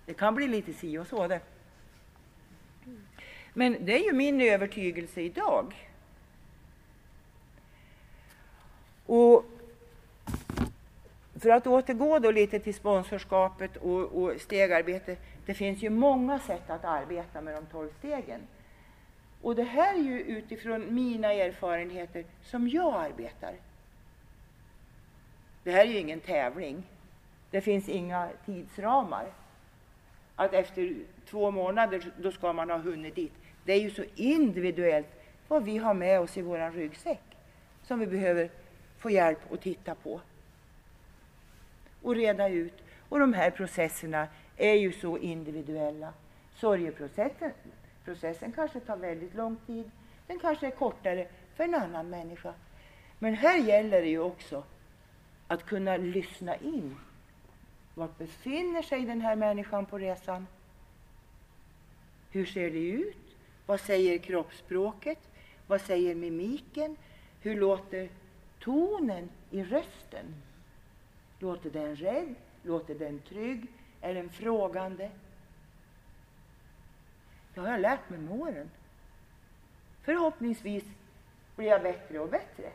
Det 0.05 0.13
kan 0.13 0.35
bli 0.35 0.47
lite 0.47 0.73
si 0.73 0.97
och 0.97 1.07
så 1.07 1.27
det. 1.27 1.39
Men 3.53 3.85
det 3.85 3.93
är 3.93 4.03
ju 4.03 4.13
min 4.13 4.41
övertygelse 4.41 5.21
idag. 5.21 5.89
Och 9.05 9.45
för 11.39 11.49
att 11.49 11.67
återgå 11.67 12.19
då 12.19 12.31
lite 12.31 12.59
till 12.59 12.73
sponsorskapet 12.73 13.77
och, 13.77 14.23
och 14.23 14.41
stegarbete. 14.41 15.17
Det 15.45 15.53
finns 15.53 15.83
ju 15.83 15.89
många 15.89 16.39
sätt 16.39 16.69
att 16.69 16.85
arbeta 16.85 17.41
med 17.41 17.53
de 17.53 17.65
tolv 17.65 17.89
stegen. 17.99 18.41
Och 19.41 19.55
det 19.55 19.63
här 19.63 19.93
är 19.93 20.03
ju 20.03 20.21
utifrån 20.21 20.95
mina 20.95 21.33
erfarenheter 21.33 22.25
som 22.43 22.69
jag 22.69 22.93
arbetar. 22.93 23.53
Det 25.63 25.71
här 25.71 25.81
är 25.81 25.85
ju 25.85 25.97
ingen 25.97 26.19
tävling. 26.19 26.83
Det 27.51 27.61
finns 27.61 27.89
inga 27.89 28.29
tidsramar. 28.45 29.25
Att 30.35 30.53
efter 30.53 30.95
två 31.29 31.51
månader 31.51 32.11
då 32.17 32.31
ska 32.31 32.53
man 32.53 32.69
ha 32.69 32.77
hunnit 32.77 33.15
dit. 33.15 33.33
Det 33.65 33.73
är 33.73 33.79
ju 33.79 33.91
så 33.91 34.03
individuellt 34.15 35.07
vad 35.47 35.63
vi 35.63 35.77
har 35.77 35.93
med 35.93 36.19
oss 36.19 36.37
i 36.37 36.41
vår 36.41 36.71
ryggsäck 36.71 37.21
som 37.83 37.99
vi 37.99 38.07
behöver 38.07 38.49
få 38.97 39.09
hjälp 39.09 39.53
att 39.53 39.61
titta 39.61 39.95
på 39.95 40.21
och 42.01 42.15
reda 42.15 42.49
ut. 42.49 42.73
Och 43.09 43.19
de 43.19 43.33
här 43.33 43.51
processerna 43.51 44.27
är 44.57 44.73
ju 44.73 44.91
så 44.91 45.17
individuella. 45.17 46.13
Sorgeprocessen 46.55 47.51
processen 48.09 48.51
kanske 48.51 48.79
tar 48.79 48.97
väldigt 48.97 49.35
lång 49.35 49.57
tid. 49.67 49.91
Den 50.27 50.39
kanske 50.39 50.67
är 50.67 50.71
kortare 50.71 51.27
för 51.55 51.63
en 51.63 51.75
annan 51.75 52.09
människa. 52.09 52.53
Men 53.19 53.33
här 53.33 53.57
gäller 53.57 54.01
det 54.01 54.07
ju 54.07 54.19
också 54.19 54.63
att 55.47 55.65
kunna 55.65 55.97
lyssna 55.97 56.55
in. 56.55 56.95
Var 57.93 58.09
befinner 58.17 58.81
sig 58.81 59.01
den 59.05 59.21
här 59.21 59.35
människan 59.35 59.85
på 59.85 59.97
resan? 59.97 60.47
Hur 62.31 62.45
ser 62.45 62.69
det 62.71 62.89
ut? 62.89 63.37
Vad 63.65 63.79
säger 63.79 64.17
kroppsspråket? 64.17 65.19
Vad 65.67 65.81
säger 65.81 66.15
mimiken? 66.15 66.97
Hur 67.41 67.55
låter 67.55 68.09
tonen 68.59 69.29
i 69.51 69.63
rösten? 69.63 70.25
Låter 71.39 71.69
den 71.69 71.95
rädd? 71.95 72.35
Låter 72.63 72.95
den 72.95 73.19
trygg? 73.19 73.67
Är 74.01 74.13
den 74.13 74.29
frågande? 74.29 75.09
Det 77.59 77.65
har 77.65 77.71
jag 77.71 77.81
lärt 77.81 78.09
mig 78.09 78.19
med 78.19 78.41
åren. 78.41 78.69
Förhoppningsvis 80.03 80.83
blir 81.55 81.67
jag 81.67 81.81
bättre 81.81 82.19
och 82.19 82.29
bättre. 82.29 82.69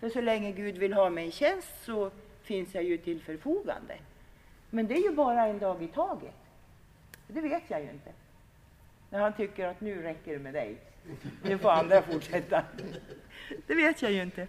För 0.00 0.08
så 0.08 0.20
länge 0.20 0.52
Gud 0.52 0.78
vill 0.78 0.92
ha 0.92 1.10
mig 1.10 1.26
i 1.26 1.30
tjänst 1.30 1.68
så 1.84 2.10
finns 2.42 2.74
jag 2.74 2.84
ju 2.84 2.98
till 2.98 3.22
förfogande. 3.22 3.94
Men 4.70 4.86
det 4.86 4.94
är 4.94 5.02
ju 5.02 5.10
bara 5.10 5.46
en 5.46 5.58
dag 5.58 5.82
i 5.82 5.88
taget. 5.88 6.34
Det 7.28 7.40
vet 7.40 7.62
jag 7.68 7.80
ju 7.82 7.90
inte. 7.90 8.12
När 9.10 9.20
han 9.20 9.32
tycker 9.32 9.66
att 9.66 9.80
nu 9.80 10.02
räcker 10.02 10.32
det 10.32 10.38
med 10.38 10.54
dig. 10.54 10.76
Nu 11.42 11.58
får 11.58 11.70
andra 11.70 12.02
fortsätta. 12.02 12.64
Det 13.66 13.74
vet 13.74 14.02
jag 14.02 14.12
ju 14.12 14.22
inte. 14.22 14.46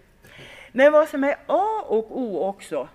Men 0.72 0.92
vad 0.92 1.08
som 1.08 1.24
är 1.24 1.36
A 1.46 1.82
och 1.86 2.20
O 2.20 2.38
också, 2.38 2.88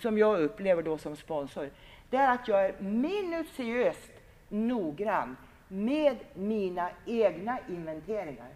som 0.00 0.18
jag 0.18 0.40
upplever 0.40 0.82
då 0.82 0.98
som 0.98 1.16
sponsor, 1.16 1.70
det 2.10 2.16
är 2.16 2.34
att 2.34 2.48
jag 2.48 2.66
är 2.66 2.80
minutiöst 2.80 4.12
noggrann 4.48 5.36
med 5.68 6.18
mina 6.34 6.90
egna 7.06 7.58
inventeringar. 7.68 8.48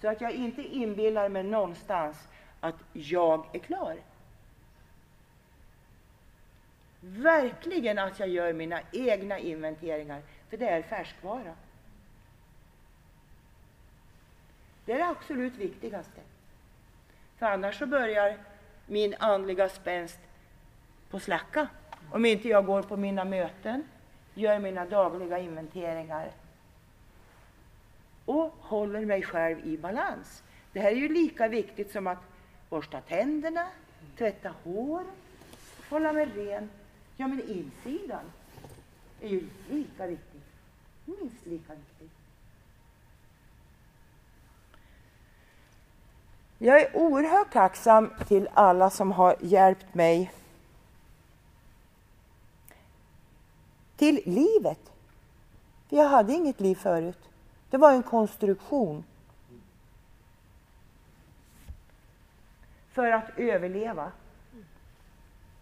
Så 0.00 0.08
att 0.08 0.20
jag 0.20 0.32
inte 0.32 0.62
inbillar 0.62 1.28
mig 1.28 1.42
någonstans 1.42 2.28
att 2.60 2.76
jag 2.92 3.46
är 3.52 3.58
klar. 3.58 3.96
Verkligen 7.00 7.98
att 7.98 8.20
jag 8.20 8.28
gör 8.28 8.52
mina 8.52 8.80
egna 8.92 9.38
inventeringar, 9.38 10.22
för 10.50 10.56
det 10.56 10.68
är 10.68 10.82
färskvara. 10.82 11.54
Det 14.84 14.92
är 14.92 14.98
det 14.98 15.08
absolut 15.08 15.54
viktigaste. 15.54 16.20
För 17.38 17.46
annars 17.46 17.78
så 17.78 17.86
börjar 17.86 18.38
min 18.86 19.14
andliga 19.18 19.68
spänst 19.68 20.18
på 21.10 21.20
slacka. 21.20 21.68
Om 22.12 22.24
inte 22.24 22.48
jag 22.48 22.66
går 22.66 22.82
på 22.82 22.96
mina 22.96 23.24
möten, 23.24 23.84
gör 24.36 24.58
mina 24.58 24.84
dagliga 24.84 25.38
inventeringar 25.38 26.30
och 28.24 28.54
håller 28.60 29.06
mig 29.06 29.22
själv 29.22 29.66
i 29.66 29.78
balans. 29.78 30.42
Det 30.72 30.80
här 30.80 30.90
är 30.90 30.96
ju 30.96 31.08
lika 31.08 31.48
viktigt 31.48 31.92
som 31.92 32.06
att 32.06 32.22
borsta 32.68 33.00
tänderna, 33.00 33.66
tvätta 34.18 34.54
hår, 34.64 35.04
hålla 35.90 36.12
mig 36.12 36.26
ren. 36.26 36.70
Ja, 37.16 37.26
men 37.26 37.48
insidan 37.48 38.24
är 39.20 39.28
ju 39.28 39.48
lika 39.70 40.06
viktig. 40.06 40.40
Minst 41.04 41.46
lika 41.46 41.74
viktig. 41.74 42.08
Jag 46.58 46.80
är 46.80 46.96
oerhört 46.96 47.52
tacksam 47.52 48.10
till 48.28 48.48
alla 48.54 48.90
som 48.90 49.12
har 49.12 49.36
hjälpt 49.40 49.94
mig 49.94 50.32
till 53.96 54.20
livet. 54.24 54.92
För 55.88 55.96
jag 55.96 56.08
hade 56.08 56.32
inget 56.32 56.60
liv 56.60 56.74
förut. 56.74 57.18
Det 57.70 57.76
var 57.76 57.92
en 57.92 58.02
konstruktion. 58.02 59.04
För 62.92 63.10
att 63.10 63.38
överleva. 63.38 64.12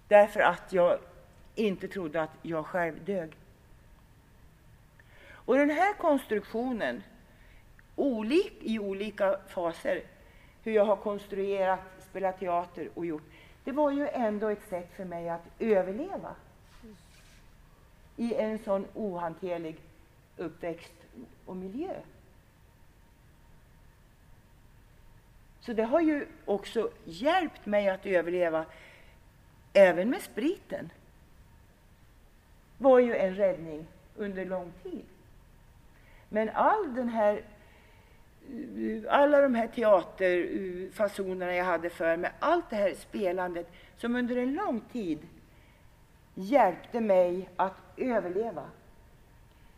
Därför 0.09 0.41
att 0.41 0.73
jag 0.73 0.99
inte 1.55 1.89
trodde 1.89 2.23
att 2.23 2.31
jag 2.43 2.67
själv 2.67 3.05
dög. 3.05 3.37
Och 5.33 5.57
den 5.57 5.71
här 5.71 5.95
konstruktionen, 5.95 7.03
olik, 7.97 8.57
i 8.61 8.79
olika 8.79 9.39
faser, 9.49 10.03
hur 10.63 10.73
jag 10.73 10.85
har 10.85 10.97
konstruerat, 10.97 11.81
spelat 12.11 12.39
teater 12.39 12.89
och 12.95 13.07
gjort, 13.07 13.23
det 13.65 13.73
var 13.73 13.91
ju 13.91 14.09
ändå 14.09 14.49
ett 14.49 14.69
sätt 14.69 14.97
för 14.97 15.05
mig 15.05 15.29
att 15.29 15.45
överleva 15.59 16.35
i 18.17 18.35
en 18.35 18.59
sån 18.59 18.87
ohanterlig 18.95 19.77
uppväxt 20.37 20.95
och 21.47 21.57
miljö. 21.57 21.95
Så 25.61 25.73
det 25.73 25.85
har 25.85 26.01
ju 26.01 26.27
också 26.45 26.91
hjälpt 27.05 27.67
mig 27.67 27.89
att 27.89 28.07
överleva, 28.07 28.65
även 29.73 30.11
med 30.11 30.23
spriten. 30.23 30.91
var 32.79 32.99
ju 32.99 33.17
en 33.17 33.35
räddning 33.35 33.87
under 34.17 34.45
lång 34.45 34.73
tid. 34.83 35.05
Men 36.29 36.49
all 36.49 36.95
den 36.95 37.09
här, 37.09 37.43
alla 39.09 39.41
de 39.41 39.55
här 39.55 39.67
teaterfasonerna 39.67 41.55
jag 41.55 41.65
hade 41.65 41.91
för 41.91 42.17
mig, 42.17 42.33
allt 42.39 42.71
det 42.71 42.77
här 42.77 42.95
spelandet 42.95 43.73
som 43.97 44.17
under 44.17 44.37
en 44.37 44.55
lång 44.55 44.81
tid 44.81 45.19
hjälpte 46.35 47.01
mig 47.01 47.49
att 47.57 47.84
överleva, 47.97 48.71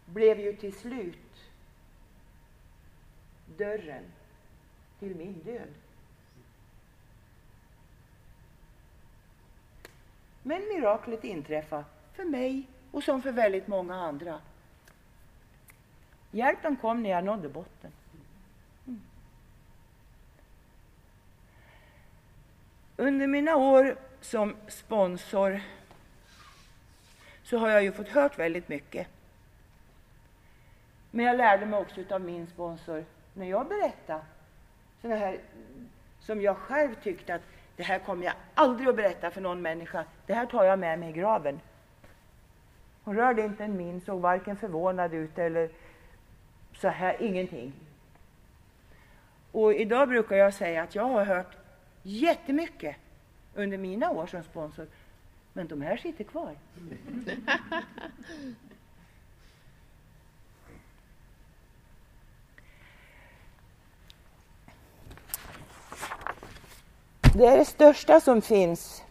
blev 0.06 0.40
ju 0.40 0.56
till 0.56 0.74
slut 0.74 1.50
dörren 3.56 4.04
till 4.98 5.16
min 5.16 5.32
död. 5.32 5.74
Men 10.42 10.68
miraklet 10.68 11.24
inträffade 11.24 11.84
för 12.12 12.24
mig 12.24 12.66
och 12.90 13.02
som 13.02 13.22
för 13.22 13.32
väldigt 13.32 13.66
många 13.66 13.94
andra. 13.94 14.40
Hjälpen 16.30 16.76
kom 16.76 17.02
när 17.02 17.10
jag 17.10 17.24
nådde 17.24 17.48
botten. 17.48 17.92
Mm. 18.86 19.00
Under 22.96 23.26
mina 23.26 23.56
år 23.56 23.98
som 24.20 24.56
sponsor 24.68 25.60
så 27.46 27.58
har 27.58 27.68
jag 27.68 27.82
ju 27.82 27.92
fått 27.92 28.08
hört 28.08 28.38
väldigt 28.38 28.68
mycket. 28.68 29.06
Men 31.10 31.24
jag 31.24 31.36
lärde 31.36 31.66
mig 31.66 31.80
också 31.80 32.00
av 32.10 32.20
min 32.20 32.46
sponsor 32.46 33.04
när 33.34 33.46
jag 33.46 33.68
berättade 33.68 34.20
sådana 35.02 35.16
här 35.20 35.38
som 36.20 36.40
jag 36.40 36.56
själv 36.56 36.94
tyckte 37.02 37.34
att 37.34 37.42
det 37.76 37.82
här 37.82 37.98
kommer 37.98 38.24
jag 38.24 38.34
aldrig 38.54 38.88
att 38.88 38.96
berätta 38.96 39.30
för 39.30 39.40
någon 39.40 39.62
människa. 39.62 40.04
Det 40.26 40.34
här 40.34 40.46
tar 40.46 40.64
jag 40.64 40.78
med 40.78 40.98
mig 40.98 41.10
i 41.10 41.12
graven. 41.12 41.60
Hon 43.04 43.16
rörde 43.16 43.42
inte 43.42 43.64
en 43.64 43.76
min, 43.76 44.00
såg 44.00 44.20
varken 44.20 44.56
förvånad 44.56 45.14
ut 45.14 45.38
eller 45.38 45.70
så 46.72 46.88
här, 46.88 47.22
ingenting. 47.22 47.72
Och 49.52 49.74
idag 49.74 50.08
brukar 50.08 50.36
jag 50.36 50.54
säga 50.54 50.82
att 50.82 50.94
jag 50.94 51.04
har 51.04 51.24
hört 51.24 51.56
jättemycket 52.02 52.96
under 53.54 53.78
mina 53.78 54.10
år 54.10 54.26
som 54.26 54.42
sponsor. 54.42 54.86
Men 55.56 55.66
de 55.66 55.82
här 55.82 55.96
sitter 55.96 56.24
kvar. 56.24 56.56
Det 67.34 67.46
är 67.46 67.58
det 67.58 67.64
största 67.64 68.20
som 68.20 68.42
finns, 68.42 69.04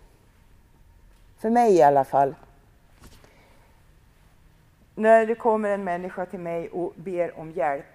för 1.38 1.50
mig 1.50 1.76
i 1.76 1.82
alla 1.82 2.04
fall. 2.04 2.36
När 4.96 5.26
det 5.26 5.36
kommer 5.36 5.70
en 5.70 5.84
människa 5.84 6.26
till 6.26 6.40
mig 6.40 6.70
och 6.70 6.94
ber 6.96 7.40
om 7.40 7.52
hjälp 7.52 7.86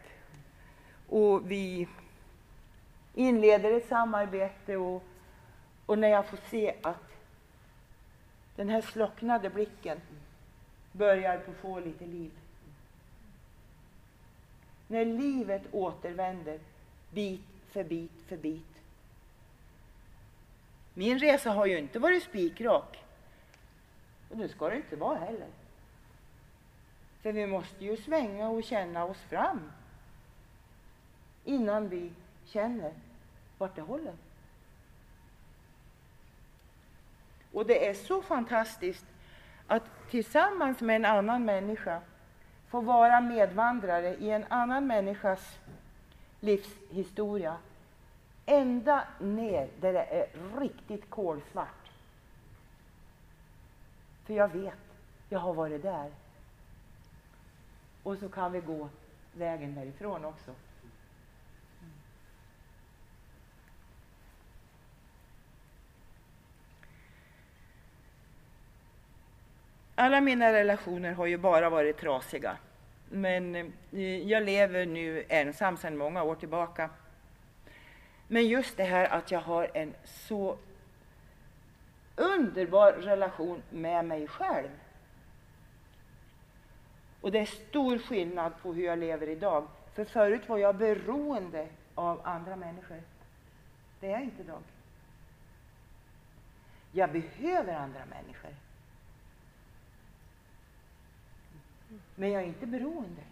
och 1.09 1.51
vi 1.51 1.89
inleder 3.15 3.73
ett 3.73 3.89
samarbete 3.89 4.77
och, 4.77 5.03
och 5.87 5.99
när 5.99 6.09
jag 6.09 6.27
får 6.27 6.39
se 6.51 6.75
att 6.83 7.10
den 8.61 8.69
här 8.69 8.81
slocknade 8.81 9.51
blicken 9.51 10.01
börjar 10.93 11.39
på 11.39 11.53
få 11.53 11.81
lite 11.81 12.07
liv. 12.07 12.31
När 14.87 15.05
livet 15.05 15.63
återvänder 15.73 16.61
bit 17.11 17.41
för 17.71 17.85
bit 17.85 18.13
för 18.29 18.37
bit 18.37 18.83
min 20.95 21.19
resa 21.19 21.51
har 21.51 21.67
ju 21.67 21.79
inte 21.79 21.99
varit 21.99 22.23
spikrak. 22.23 23.05
Och 24.31 24.37
det 24.37 24.49
ska 24.49 24.69
det 24.69 24.77
inte 24.77 24.97
vara 24.97 25.19
heller. 25.19 25.49
För 27.23 27.33
vi 27.33 27.47
måste 27.47 27.85
ju 27.85 27.97
svänga 27.97 28.49
och 28.49 28.65
känna 28.65 29.05
oss 29.05 29.21
fram 29.21 29.73
innan 31.45 31.89
vi 31.89 32.13
känner 32.45 32.93
vart 33.59 33.77
det 33.77 33.83
håller. 33.83 34.15
Och 37.53 37.67
det 37.67 37.89
är 37.89 37.95
så 37.95 38.23
fantastiskt 38.23 39.07
att 39.67 40.11
tillsammans 40.11 40.81
med 40.81 40.97
en 40.97 41.05
annan 41.05 41.45
människa 41.45 42.01
få 42.69 42.81
vara 42.81 43.21
medvandrare 43.21 44.17
i 44.17 44.31
en 44.31 44.45
annan 44.49 44.87
människas 44.87 45.59
livshistoria 46.41 47.57
ända 48.47 49.05
ner 49.21 49.69
där 49.81 49.93
det 49.93 50.05
är 50.05 50.27
riktigt 50.61 51.11
kolsvart. 51.11 51.91
För 54.25 54.35
jag 54.35 54.49
vet, 54.49 54.79
jag 55.29 55.39
har 55.39 55.55
varit 55.55 55.83
där. 55.83 56.11
Och 58.03 58.19
så 58.19 58.29
kan 58.29 58.53
vi 58.53 58.61
gå 58.61 58.89
vägen 59.33 59.75
därifrån 59.75 60.25
också. 60.25 60.51
Alla 70.01 70.21
mina 70.21 70.53
relationer 70.53 71.13
har 71.13 71.27
ju 71.27 71.37
bara 71.37 71.71
varit 71.71 71.99
trasiga. 71.99 72.57
Men 73.09 73.55
eh, 73.93 74.19
jag 74.29 74.43
lever 74.43 74.87
nu 74.87 75.25
ensam 75.29 75.77
sedan 75.77 75.97
många 75.97 76.23
år 76.23 76.35
tillbaka. 76.35 76.91
Men 78.29 78.49
just 78.49 78.77
det 78.77 78.85
här 78.85 79.05
att 79.05 79.31
jag 79.31 79.41
har 79.41 79.71
en 79.75 79.95
så 80.05 80.57
underbar 82.17 82.93
relation 82.93 83.63
med 83.71 84.05
mig 84.05 84.29
själv. 84.29 84.69
Och 87.21 87.33
det 87.33 87.39
är 87.39 87.47
stor 87.47 87.99
skillnad 87.99 88.53
på 88.63 88.73
hur 88.73 88.85
jag 88.85 88.99
lever 88.99 89.29
idag. 89.29 89.69
För 89.95 90.05
förut 90.05 90.49
var 90.49 90.59
jag 90.59 90.77
beroende 90.77 91.69
av 91.95 92.21
andra 92.25 92.57
människor. 92.57 93.03
Det 94.01 94.07
är 94.07 94.11
jag 94.11 94.23
inte 94.23 94.43
idag. 94.43 94.63
Jag 96.93 97.13
behöver 97.13 97.75
andra 97.75 98.03
människor. 98.07 98.70
Men 102.21 102.31
jag 102.31 102.43
är 102.43 102.47
inte 102.47 102.67
beroende. 102.67 103.23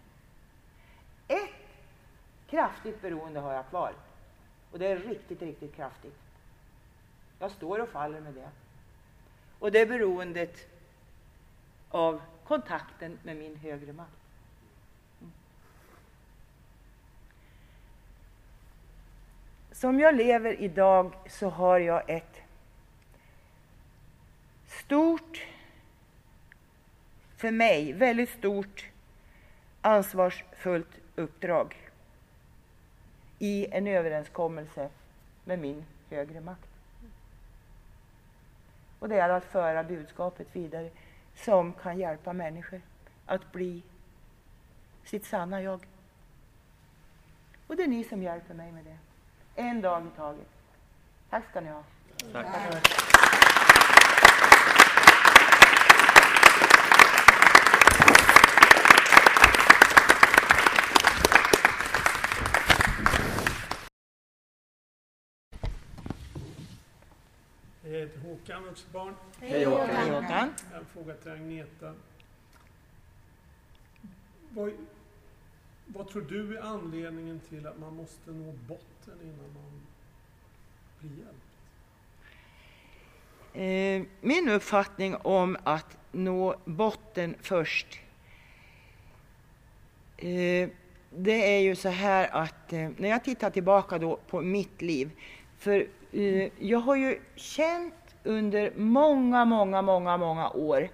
Ett 1.27 1.49
kraftigt 2.47 3.01
beroende 3.01 3.39
har 3.39 3.53
jag 3.53 3.69
kvar. 3.69 3.93
Och 4.71 4.79
det 4.79 4.87
är 4.87 4.97
riktigt, 4.97 5.41
riktigt 5.41 5.75
kraftigt. 5.75 6.15
Jag 7.39 7.51
står 7.51 7.79
och 7.79 7.89
faller 7.89 8.21
med 8.21 8.33
det. 8.33 8.49
Och 9.59 9.71
det 9.71 9.79
är 9.79 9.85
beroendet 9.85 10.67
av 11.89 12.21
kontakten 12.43 13.19
med 13.23 13.37
min 13.37 13.55
högre 13.55 13.93
makt. 13.93 14.11
Mm. 15.21 15.31
Som 19.71 19.99
jag 19.99 20.15
lever 20.15 20.61
idag 20.61 21.13
så 21.27 21.49
har 21.49 21.79
jag 21.79 22.09
ett 22.09 22.41
stort, 24.67 25.45
för 27.39 27.51
mig 27.51 27.93
väldigt 27.93 28.29
stort 28.29 28.85
ansvarsfullt 29.81 30.99
uppdrag 31.15 31.75
i 33.39 33.67
en 33.71 33.87
överenskommelse 33.87 34.89
med 35.45 35.59
min 35.59 35.85
högre 36.09 36.41
makt. 36.41 36.69
Och 38.99 39.09
det 39.09 39.19
är 39.19 39.29
att 39.29 39.45
föra 39.45 39.83
budskapet 39.83 40.47
vidare 40.53 40.89
som 41.35 41.73
kan 41.73 41.99
hjälpa 41.99 42.33
människor 42.33 42.81
att 43.25 43.51
bli 43.51 43.81
sitt 45.05 45.25
sanna 45.25 45.61
jag. 45.61 45.85
Och 47.67 47.75
det 47.75 47.83
är 47.83 47.87
ni 47.87 48.03
som 48.03 48.23
hjälper 48.23 48.53
mig 48.53 48.71
med 48.71 48.85
det. 48.85 48.97
En 49.61 49.81
dag 49.81 50.05
i 50.05 50.17
taget. 50.17 50.49
Tack 51.29 51.49
ska 51.49 51.61
ni 51.61 51.69
ha. 51.69 51.83
Tack. 52.31 52.47
Tack. 52.53 53.38
Heter 68.09 68.29
Håkan, 68.29 68.63
vuxet 68.63 68.91
barn. 68.91 69.15
Hej 69.39 69.65
Håkan. 69.65 69.89
Hej 69.89 70.09
Håkan. 70.09 70.29
Jag 70.29 70.73
har 70.73 70.79
en 70.79 70.85
fråga 70.85 71.13
till 71.13 71.31
Agneta. 71.31 71.93
Vad, 74.49 74.71
vad 75.85 76.07
tror 76.07 76.21
du 76.21 76.57
är 76.57 76.61
anledningen 76.61 77.41
till 77.49 77.67
att 77.67 77.79
man 77.79 77.95
måste 77.95 78.31
nå 78.31 78.53
botten 78.67 79.13
innan 79.21 79.53
man 79.53 79.81
blir 80.99 81.11
hjälpt? 81.17 81.35
Eh, 83.53 84.11
min 84.21 84.49
uppfattning 84.49 85.15
om 85.15 85.57
att 85.63 85.97
nå 86.11 86.55
botten 86.65 87.35
först 87.41 87.99
eh, 90.17 90.69
det 91.09 91.55
är 91.55 91.59
ju 91.59 91.75
så 91.75 91.89
här 91.89 92.29
att 92.31 92.73
eh, 92.73 92.89
när 92.97 93.09
jag 93.09 93.23
tittar 93.23 93.49
tillbaka 93.49 93.97
då 93.97 94.19
på 94.27 94.41
mitt 94.41 94.81
liv, 94.81 95.11
för 95.57 95.87
jag 96.59 96.79
har 96.79 96.95
ju 96.95 97.19
känt 97.35 97.93
under 98.23 98.71
många, 98.75 99.45
många, 99.45 99.81
många, 99.81 100.17
många 100.17 100.49
år 100.49 100.89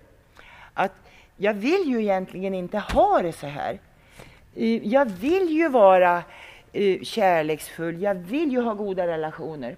att 0.74 0.92
jag 1.38 1.54
vill 1.54 1.84
ju 1.86 2.02
egentligen 2.02 2.54
inte 2.54 2.80
ha 2.80 3.22
det 3.22 3.34
så 3.34 3.48
här. 3.48 3.80
Jag 4.84 5.06
vill 5.06 5.50
ju 5.50 5.70
vara 5.70 6.24
kärleksfull, 7.02 8.02
jag 8.02 8.16
vill 8.16 8.52
ju 8.52 8.62
ha 8.62 8.74
goda 8.74 9.08
relationer. 9.08 9.76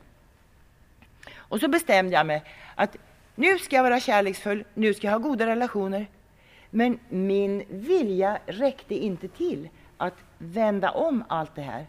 Och 1.35 1.59
så 1.59 1.67
bestämde 1.67 2.13
jag 2.15 2.25
mig 2.25 2.43
att 2.75 2.97
nu 3.35 3.57
ska 3.59 3.75
jag 3.75 3.83
vara 3.83 3.99
kärleksfull, 3.99 4.63
nu 4.73 4.93
ska 4.93 5.07
jag 5.07 5.11
ha 5.11 5.19
goda 5.19 5.45
relationer. 5.45 6.05
Men 6.69 6.99
min 7.09 7.63
vilja 7.69 8.39
räckte 8.45 8.95
inte 8.95 9.27
till 9.27 9.69
att 9.97 10.15
vända 10.37 10.91
om 10.91 11.23
allt 11.27 11.55
det 11.55 11.61
här. 11.61 11.85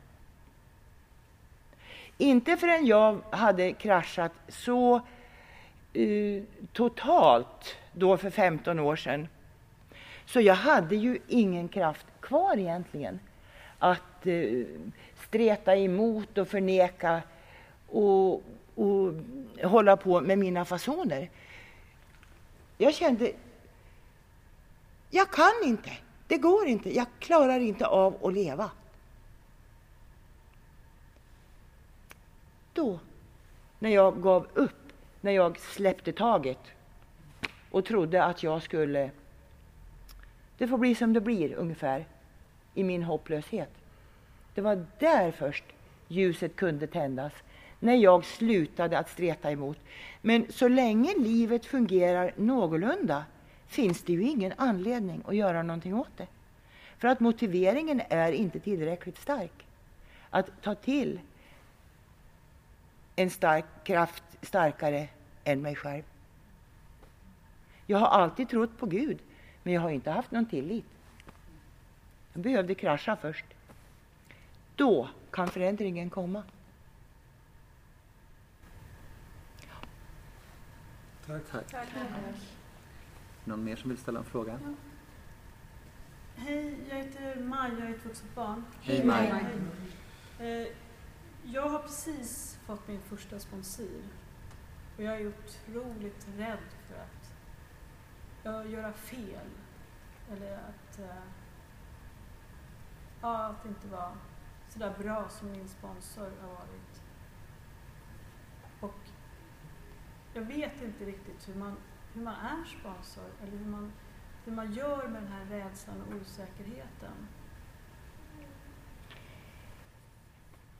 Inte 2.18 2.56
förrän 2.56 2.86
jag 2.86 3.20
hade 3.30 3.72
kraschat 3.72 4.32
så 4.48 5.00
uh, 5.96 6.42
totalt 6.72 7.76
då 7.92 8.16
för 8.16 8.30
15 8.30 8.78
år 8.78 8.96
sedan. 8.96 9.28
Så 10.26 10.40
jag 10.40 10.54
hade 10.54 10.96
ju 10.96 11.18
ingen 11.28 11.68
kraft 11.68 12.06
kvar 12.20 12.56
egentligen 12.56 13.20
att 13.78 14.26
uh, 14.26 14.66
streta 15.14 15.76
emot 15.76 16.38
och 16.38 16.48
förneka 16.48 17.22
och, 17.88 18.42
och 18.74 19.12
hålla 19.62 19.96
på 19.96 20.20
med 20.20 20.38
mina 20.38 20.64
fasoner. 20.64 21.30
Jag 22.78 22.94
kände, 22.94 23.32
jag 25.10 25.30
kan 25.30 25.52
inte. 25.64 25.90
Det 26.26 26.38
går 26.38 26.66
inte. 26.66 26.96
Jag 26.96 27.06
klarar 27.18 27.60
inte 27.60 27.86
av 27.86 28.26
att 28.26 28.32
leva. 28.32 28.70
Då, 32.78 32.98
när 33.78 33.90
jag 33.90 34.22
gav 34.22 34.46
upp, 34.54 34.92
när 35.20 35.32
jag 35.32 35.58
släppte 35.58 36.12
taget 36.12 36.58
och 37.70 37.84
trodde 37.84 38.24
att 38.24 38.42
jag 38.42 38.62
skulle... 38.62 39.10
Det 40.58 40.68
får 40.68 40.78
bli 40.78 40.94
som 40.94 41.12
det 41.12 41.20
blir, 41.20 41.54
ungefär, 41.54 42.06
i 42.74 42.84
min 42.84 43.02
hopplöshet. 43.02 43.70
Det 44.54 44.60
var 44.60 44.86
där 44.98 45.30
först 45.30 45.64
ljuset 46.08 46.56
kunde 46.56 46.86
tändas, 46.86 47.32
när 47.80 47.94
jag 47.94 48.24
slutade 48.24 48.98
att 48.98 49.10
streta 49.10 49.50
emot. 49.50 49.78
Men 50.22 50.52
så 50.52 50.68
länge 50.68 51.14
livet 51.18 51.66
fungerar 51.66 52.32
någorlunda 52.36 53.24
finns 53.66 54.02
det 54.02 54.12
ju 54.12 54.22
ingen 54.22 54.52
anledning 54.56 55.22
att 55.26 55.36
göra 55.36 55.62
någonting 55.62 55.94
åt 55.94 56.16
det. 56.16 56.26
För 56.98 57.08
att 57.08 57.20
motiveringen 57.20 58.02
är 58.08 58.32
inte 58.32 58.60
tillräckligt 58.60 59.18
stark. 59.18 59.66
Att 60.30 60.62
ta 60.62 60.74
till 60.74 61.20
en 63.18 63.30
stark 63.30 63.64
kraft 63.84 64.22
starkare 64.42 65.08
än 65.44 65.62
mig 65.62 65.76
själv. 65.76 66.02
Jag 67.86 67.98
har 67.98 68.06
alltid 68.06 68.48
trott 68.48 68.78
på 68.78 68.86
Gud, 68.86 69.18
men 69.62 69.72
jag 69.72 69.80
har 69.80 69.90
inte 69.90 70.10
haft 70.10 70.30
någon 70.30 70.46
tillit. 70.46 70.84
Jag 72.32 72.42
behövde 72.42 72.74
krascha 72.74 73.16
först. 73.16 73.44
Då 74.76 75.08
kan 75.30 75.48
förändringen 75.48 76.10
komma. 76.10 76.42
Tack. 81.26 81.70
Tack. 81.70 81.88
Någon 83.44 83.64
mer 83.64 83.76
som 83.76 83.90
vill 83.90 83.98
ställa 83.98 84.18
en 84.18 84.24
fråga? 84.24 84.58
Hej, 86.36 86.78
jag 86.90 86.96
heter 86.96 87.40
Maj, 87.40 87.70
jag 87.78 87.90
är 87.90 87.94
ett 87.94 88.06
vuxet 88.06 88.34
barn. 88.34 88.64
Hej 88.82 89.04
Maj. 89.04 89.44
Eh, 90.38 90.68
jag 91.52 91.68
har 91.68 91.78
precis 91.78 92.58
fått 92.66 92.88
min 92.88 93.00
första 93.00 93.38
sponsor. 93.38 94.02
Och 94.96 95.02
jag 95.02 95.20
är 95.20 95.28
otroligt 95.28 96.28
rädd 96.36 96.74
för 96.86 96.94
att 96.94 97.32
jag 98.42 98.70
göra 98.70 98.92
fel. 98.92 99.46
Eller 100.30 100.56
att, 100.56 100.98
eh, 100.98 101.22
ja, 103.20 103.44
att 103.44 103.66
inte 103.66 103.86
vara 103.88 104.12
så 104.68 104.78
där 104.78 104.98
bra 104.98 105.28
som 105.28 105.50
min 105.50 105.68
sponsor 105.68 106.32
har 106.40 106.48
varit. 106.48 107.02
Och 108.80 109.00
jag 110.34 110.42
vet 110.42 110.82
inte 110.82 111.04
riktigt 111.04 111.48
hur 111.48 111.54
man, 111.54 111.76
hur 112.12 112.22
man 112.22 112.34
är 112.34 112.64
sponsor 112.64 113.30
eller 113.42 113.56
hur 113.56 113.66
man, 113.66 113.92
hur 114.44 114.52
man 114.52 114.72
gör 114.72 115.08
med 115.08 115.22
den 115.22 115.32
här 115.32 115.44
rädslan 115.44 116.02
och 116.02 116.14
osäkerheten. 116.20 117.28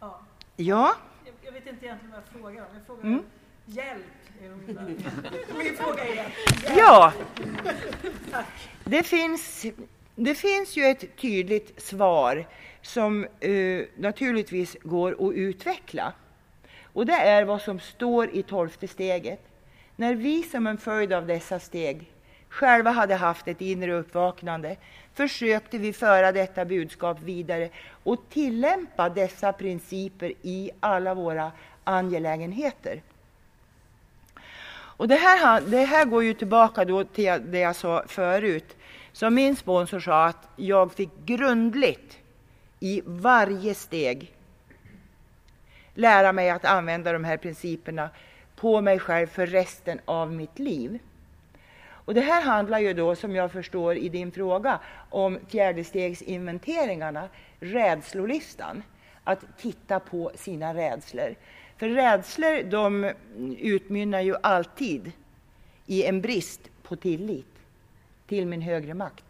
Ja, 0.01 0.21
Ja, 0.61 0.95
jag, 1.25 1.35
jag 1.43 1.53
vet 1.53 1.67
inte 1.67 1.87
egentligen 1.87 2.13
vad 2.13 2.21
jag 2.21 2.41
frågar 2.41 2.63
om. 2.63 2.69
Jag 2.75 2.87
frågar 2.87 3.03
Mm. 3.03 3.25
hjälp. 3.67 4.05
Min 5.59 5.77
fråga 5.77 6.05
är 6.05 6.15
hjälp. 6.15 6.33
ja. 6.77 7.13
Det 8.85 9.03
finns, 9.03 9.67
det 10.15 10.35
finns 10.35 10.77
ju 10.77 10.85
ett 10.85 11.17
tydligt 11.17 11.83
svar 11.83 12.47
som 12.83 13.25
eh, 13.41 13.83
naturligtvis 13.97 14.77
går 14.83 15.29
att 15.29 15.35
utveckla. 15.35 16.13
Och 16.93 17.07
det 17.07 17.13
är 17.13 17.45
vad 17.45 17.63
som 17.63 17.81
står 17.81 18.31
i 18.31 18.43
tolfte 18.43 18.89
steget. 18.89 19.41
När 19.97 20.15
vi 20.15 20.43
som 20.43 20.67
en 20.67 20.79
följd 20.79 21.13
av 21.13 21.27
dessa 21.27 21.59
steg 21.61 22.13
själva 22.49 22.91
hade 22.91 23.15
haft 23.15 23.49
ett 23.49 23.61
inre 23.61 23.93
uppvaknande 23.93 24.77
försökte 25.15 25.79
vi 25.79 25.93
föra 25.93 26.33
detta 26.33 26.65
budskap 26.65 27.21
vidare 27.23 27.69
och 28.05 28.19
tillämpa 28.29 29.09
dessa 29.09 29.53
principer 29.53 30.33
i 30.43 30.71
alla 30.81 31.15
våra 31.15 31.53
angelägenheter. 31.85 33.03
Och 34.99 35.09
det, 35.09 35.17
här, 35.17 35.61
det 35.61 35.85
här 35.85 36.05
går 36.05 36.25
ju 36.25 36.35
tillbaka 36.35 36.85
då 36.85 37.05
till 37.05 37.43
det 37.45 37.59
jag 37.59 37.77
sa 37.77 38.05
förut. 38.07 38.77
Så 39.13 39.31
min 39.31 39.57
sponsor 39.57 40.01
sa 40.01 40.25
att 40.25 40.49
jag 40.57 40.93
fick 40.93 41.11
grundligt 41.25 42.19
i 42.81 43.03
varje 43.05 43.75
steg 43.75 44.35
lära 45.95 46.33
mig 46.33 46.51
att 46.51 46.65
använda 46.65 47.13
de 47.13 47.25
här 47.25 47.37
principerna 47.37 48.11
på 48.57 48.81
mig 48.81 48.99
själv 48.99 49.27
för 49.27 49.47
resten 49.47 50.01
av 50.05 50.33
mitt 50.33 50.59
liv. 50.59 50.99
Och 52.09 52.15
det 52.15 52.21
här 52.21 52.43
handlar 52.43 52.79
ju 52.79 52.93
då, 52.95 53.17
som 53.17 53.35
jag 53.35 53.53
förstår 53.53 53.97
i 53.97 54.09
din 54.09 54.33
fråga, 54.33 54.81
om 55.11 55.39
fjärdestegsinventeringarna, 55.49 57.29
rädslolistan. 57.61 58.83
Att 59.25 59.45
titta 59.59 60.01
på 60.01 60.33
sina 60.35 60.75
rädslor. 60.75 61.35
För 61.77 61.89
rädslor 61.89 62.63
de 62.63 63.13
utmynnar 63.59 64.21
ju 64.21 64.37
alltid 64.43 65.13
i 65.87 66.05
en 66.05 66.21
brist 66.21 66.61
på 66.83 66.97
tillit 66.97 67.55
till 68.27 68.47
min 68.47 68.63
högre 68.63 68.95
makt. 68.95 69.25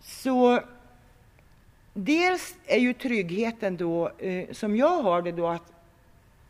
Så 0.00 0.60
dels 1.92 2.56
är 2.66 2.78
ju 2.78 2.94
tryggheten 2.94 3.76
då, 3.76 4.08
eh, 4.18 4.52
som 4.52 4.76
jag 4.76 5.02
har 5.02 5.22
det 5.22 5.32
då, 5.32 5.46
att 5.46 5.73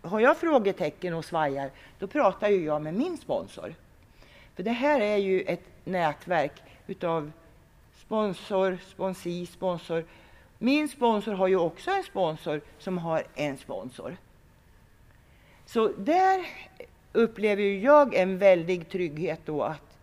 har 0.04 0.20
jag 0.20 0.36
frågetecken 0.36 1.14
och 1.14 1.24
svajar, 1.24 1.70
då 1.98 2.06
pratar 2.06 2.48
ju 2.48 2.64
jag 2.64 2.82
med 2.82 2.94
min 2.94 3.18
sponsor. 3.18 3.74
För 4.54 4.62
det 4.62 4.70
här 4.70 5.00
är 5.00 5.16
ju 5.16 5.40
ett 5.40 5.64
nätverk 5.84 6.52
utav 6.86 7.32
sponsor, 7.96 8.78
sponsi, 8.88 9.46
sponsor. 9.46 10.04
Min 10.58 10.88
sponsor 10.88 11.32
har 11.32 11.48
ju 11.48 11.56
också 11.56 11.90
en 11.90 12.02
sponsor 12.02 12.60
som 12.78 12.98
har 12.98 13.24
en 13.34 13.58
sponsor. 13.58 14.16
Så 15.66 15.88
där 15.88 16.46
upplever 17.12 17.62
jag 17.62 18.14
en 18.14 18.38
väldig 18.38 18.88
trygghet 18.88 19.40
då 19.44 19.62
att 19.62 19.98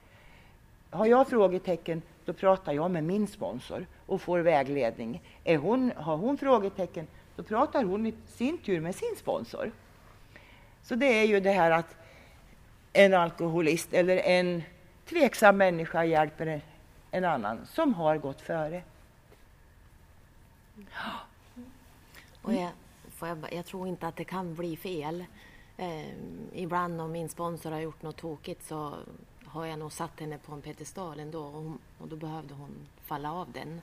har 0.90 1.06
jag 1.06 1.28
frågetecken, 1.28 2.02
då 2.26 2.34
pratar 2.34 2.74
jag 2.74 2.92
med 2.92 3.04
min 3.04 3.28
sponsor 3.28 3.86
och 4.06 4.22
får 4.22 4.40
vägledning. 4.40 5.22
Är 5.44 5.58
hon, 5.58 5.92
har 5.96 6.18
hon 6.18 6.38
frågetecken, 6.38 7.08
då 7.36 7.44
pratar 7.44 7.84
hon 7.84 8.08
i 8.08 8.14
sin 8.28 8.58
tur 8.58 8.80
med 8.80 8.96
sin 8.96 9.16
sponsor. 9.18 9.72
Så 10.84 10.96
det 10.96 11.06
är 11.06 11.24
ju 11.24 11.40
det 11.40 11.52
här 11.52 11.72
att 11.72 11.96
en 12.94 13.14
alkoholist 13.14 13.94
eller 13.94 14.18
en 14.18 14.64
tveksam 15.06 15.58
människa 15.58 16.06
hjälper 16.06 16.62
en 17.12 17.26
annan 17.26 17.66
som 17.66 17.94
har 17.94 18.18
gått 18.18 18.42
före. 18.42 18.84
Och 22.42 22.54
jag, 22.54 22.70
jag, 23.20 23.38
jag, 23.52 23.66
tror 23.66 23.88
inte 23.88 24.08
att 24.08 24.16
det 24.16 24.24
kan 24.24 24.56
bli 24.56 24.78
fel. 24.78 25.26
Eh, 25.78 26.08
ibland 26.54 27.02
om 27.02 27.12
min 27.12 27.30
sponsor 27.30 27.72
har 27.72 27.80
gjort 27.80 28.02
något 28.02 28.18
tokigt 28.18 28.64
så 28.64 28.94
har 29.46 29.66
jag 29.66 29.80
nog 29.80 29.92
satt 29.92 30.20
henne 30.20 30.38
på 30.38 30.54
en 30.54 30.62
piedestal 30.62 31.20
ändå 31.20 31.44
och, 31.44 31.72
och 31.98 32.08
då 32.08 32.16
behövde 32.16 32.54
hon 32.54 32.88
falla 33.06 33.34
av 33.34 33.52
den. 33.52 33.82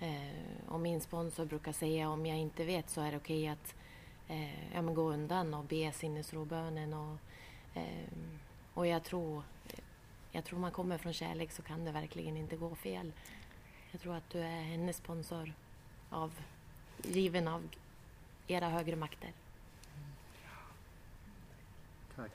Eh, 0.00 0.68
och 0.68 0.80
min 0.80 1.00
sponsor 1.00 1.44
brukar 1.44 1.72
säga 1.72 2.08
om 2.08 2.26
jag 2.26 2.38
inte 2.38 2.64
vet 2.64 2.90
så 2.90 3.00
är 3.00 3.10
det 3.10 3.16
okej 3.16 3.48
att 3.48 3.74
eh, 4.32 4.74
ja, 4.74 4.82
men 4.82 4.94
gå 4.94 5.02
undan 5.12 5.54
och 5.54 5.64
be 5.64 5.92
sinnesrobönen. 5.92 6.94
Och, 6.94 7.18
eh, 7.74 8.08
och 8.74 8.86
jag 8.86 9.04
tror, 9.04 9.42
jag 10.30 10.44
tror 10.44 10.58
man 10.58 10.72
kommer 10.72 10.98
från 10.98 11.12
kärlek 11.12 11.52
så 11.52 11.62
kan 11.62 11.84
det 11.84 11.92
verkligen 11.92 12.36
inte 12.36 12.56
gå 12.56 12.74
fel. 12.74 13.12
Jag 13.90 14.00
tror 14.00 14.14
att 14.14 14.30
du 14.30 14.38
är 14.38 14.62
hennes 14.62 14.96
sponsor, 14.96 15.52
av, 16.10 16.32
given 17.02 17.48
av 17.48 17.68
era 18.46 18.68
högre 18.68 18.96
makter. 18.96 19.32
Tack. 22.16 22.30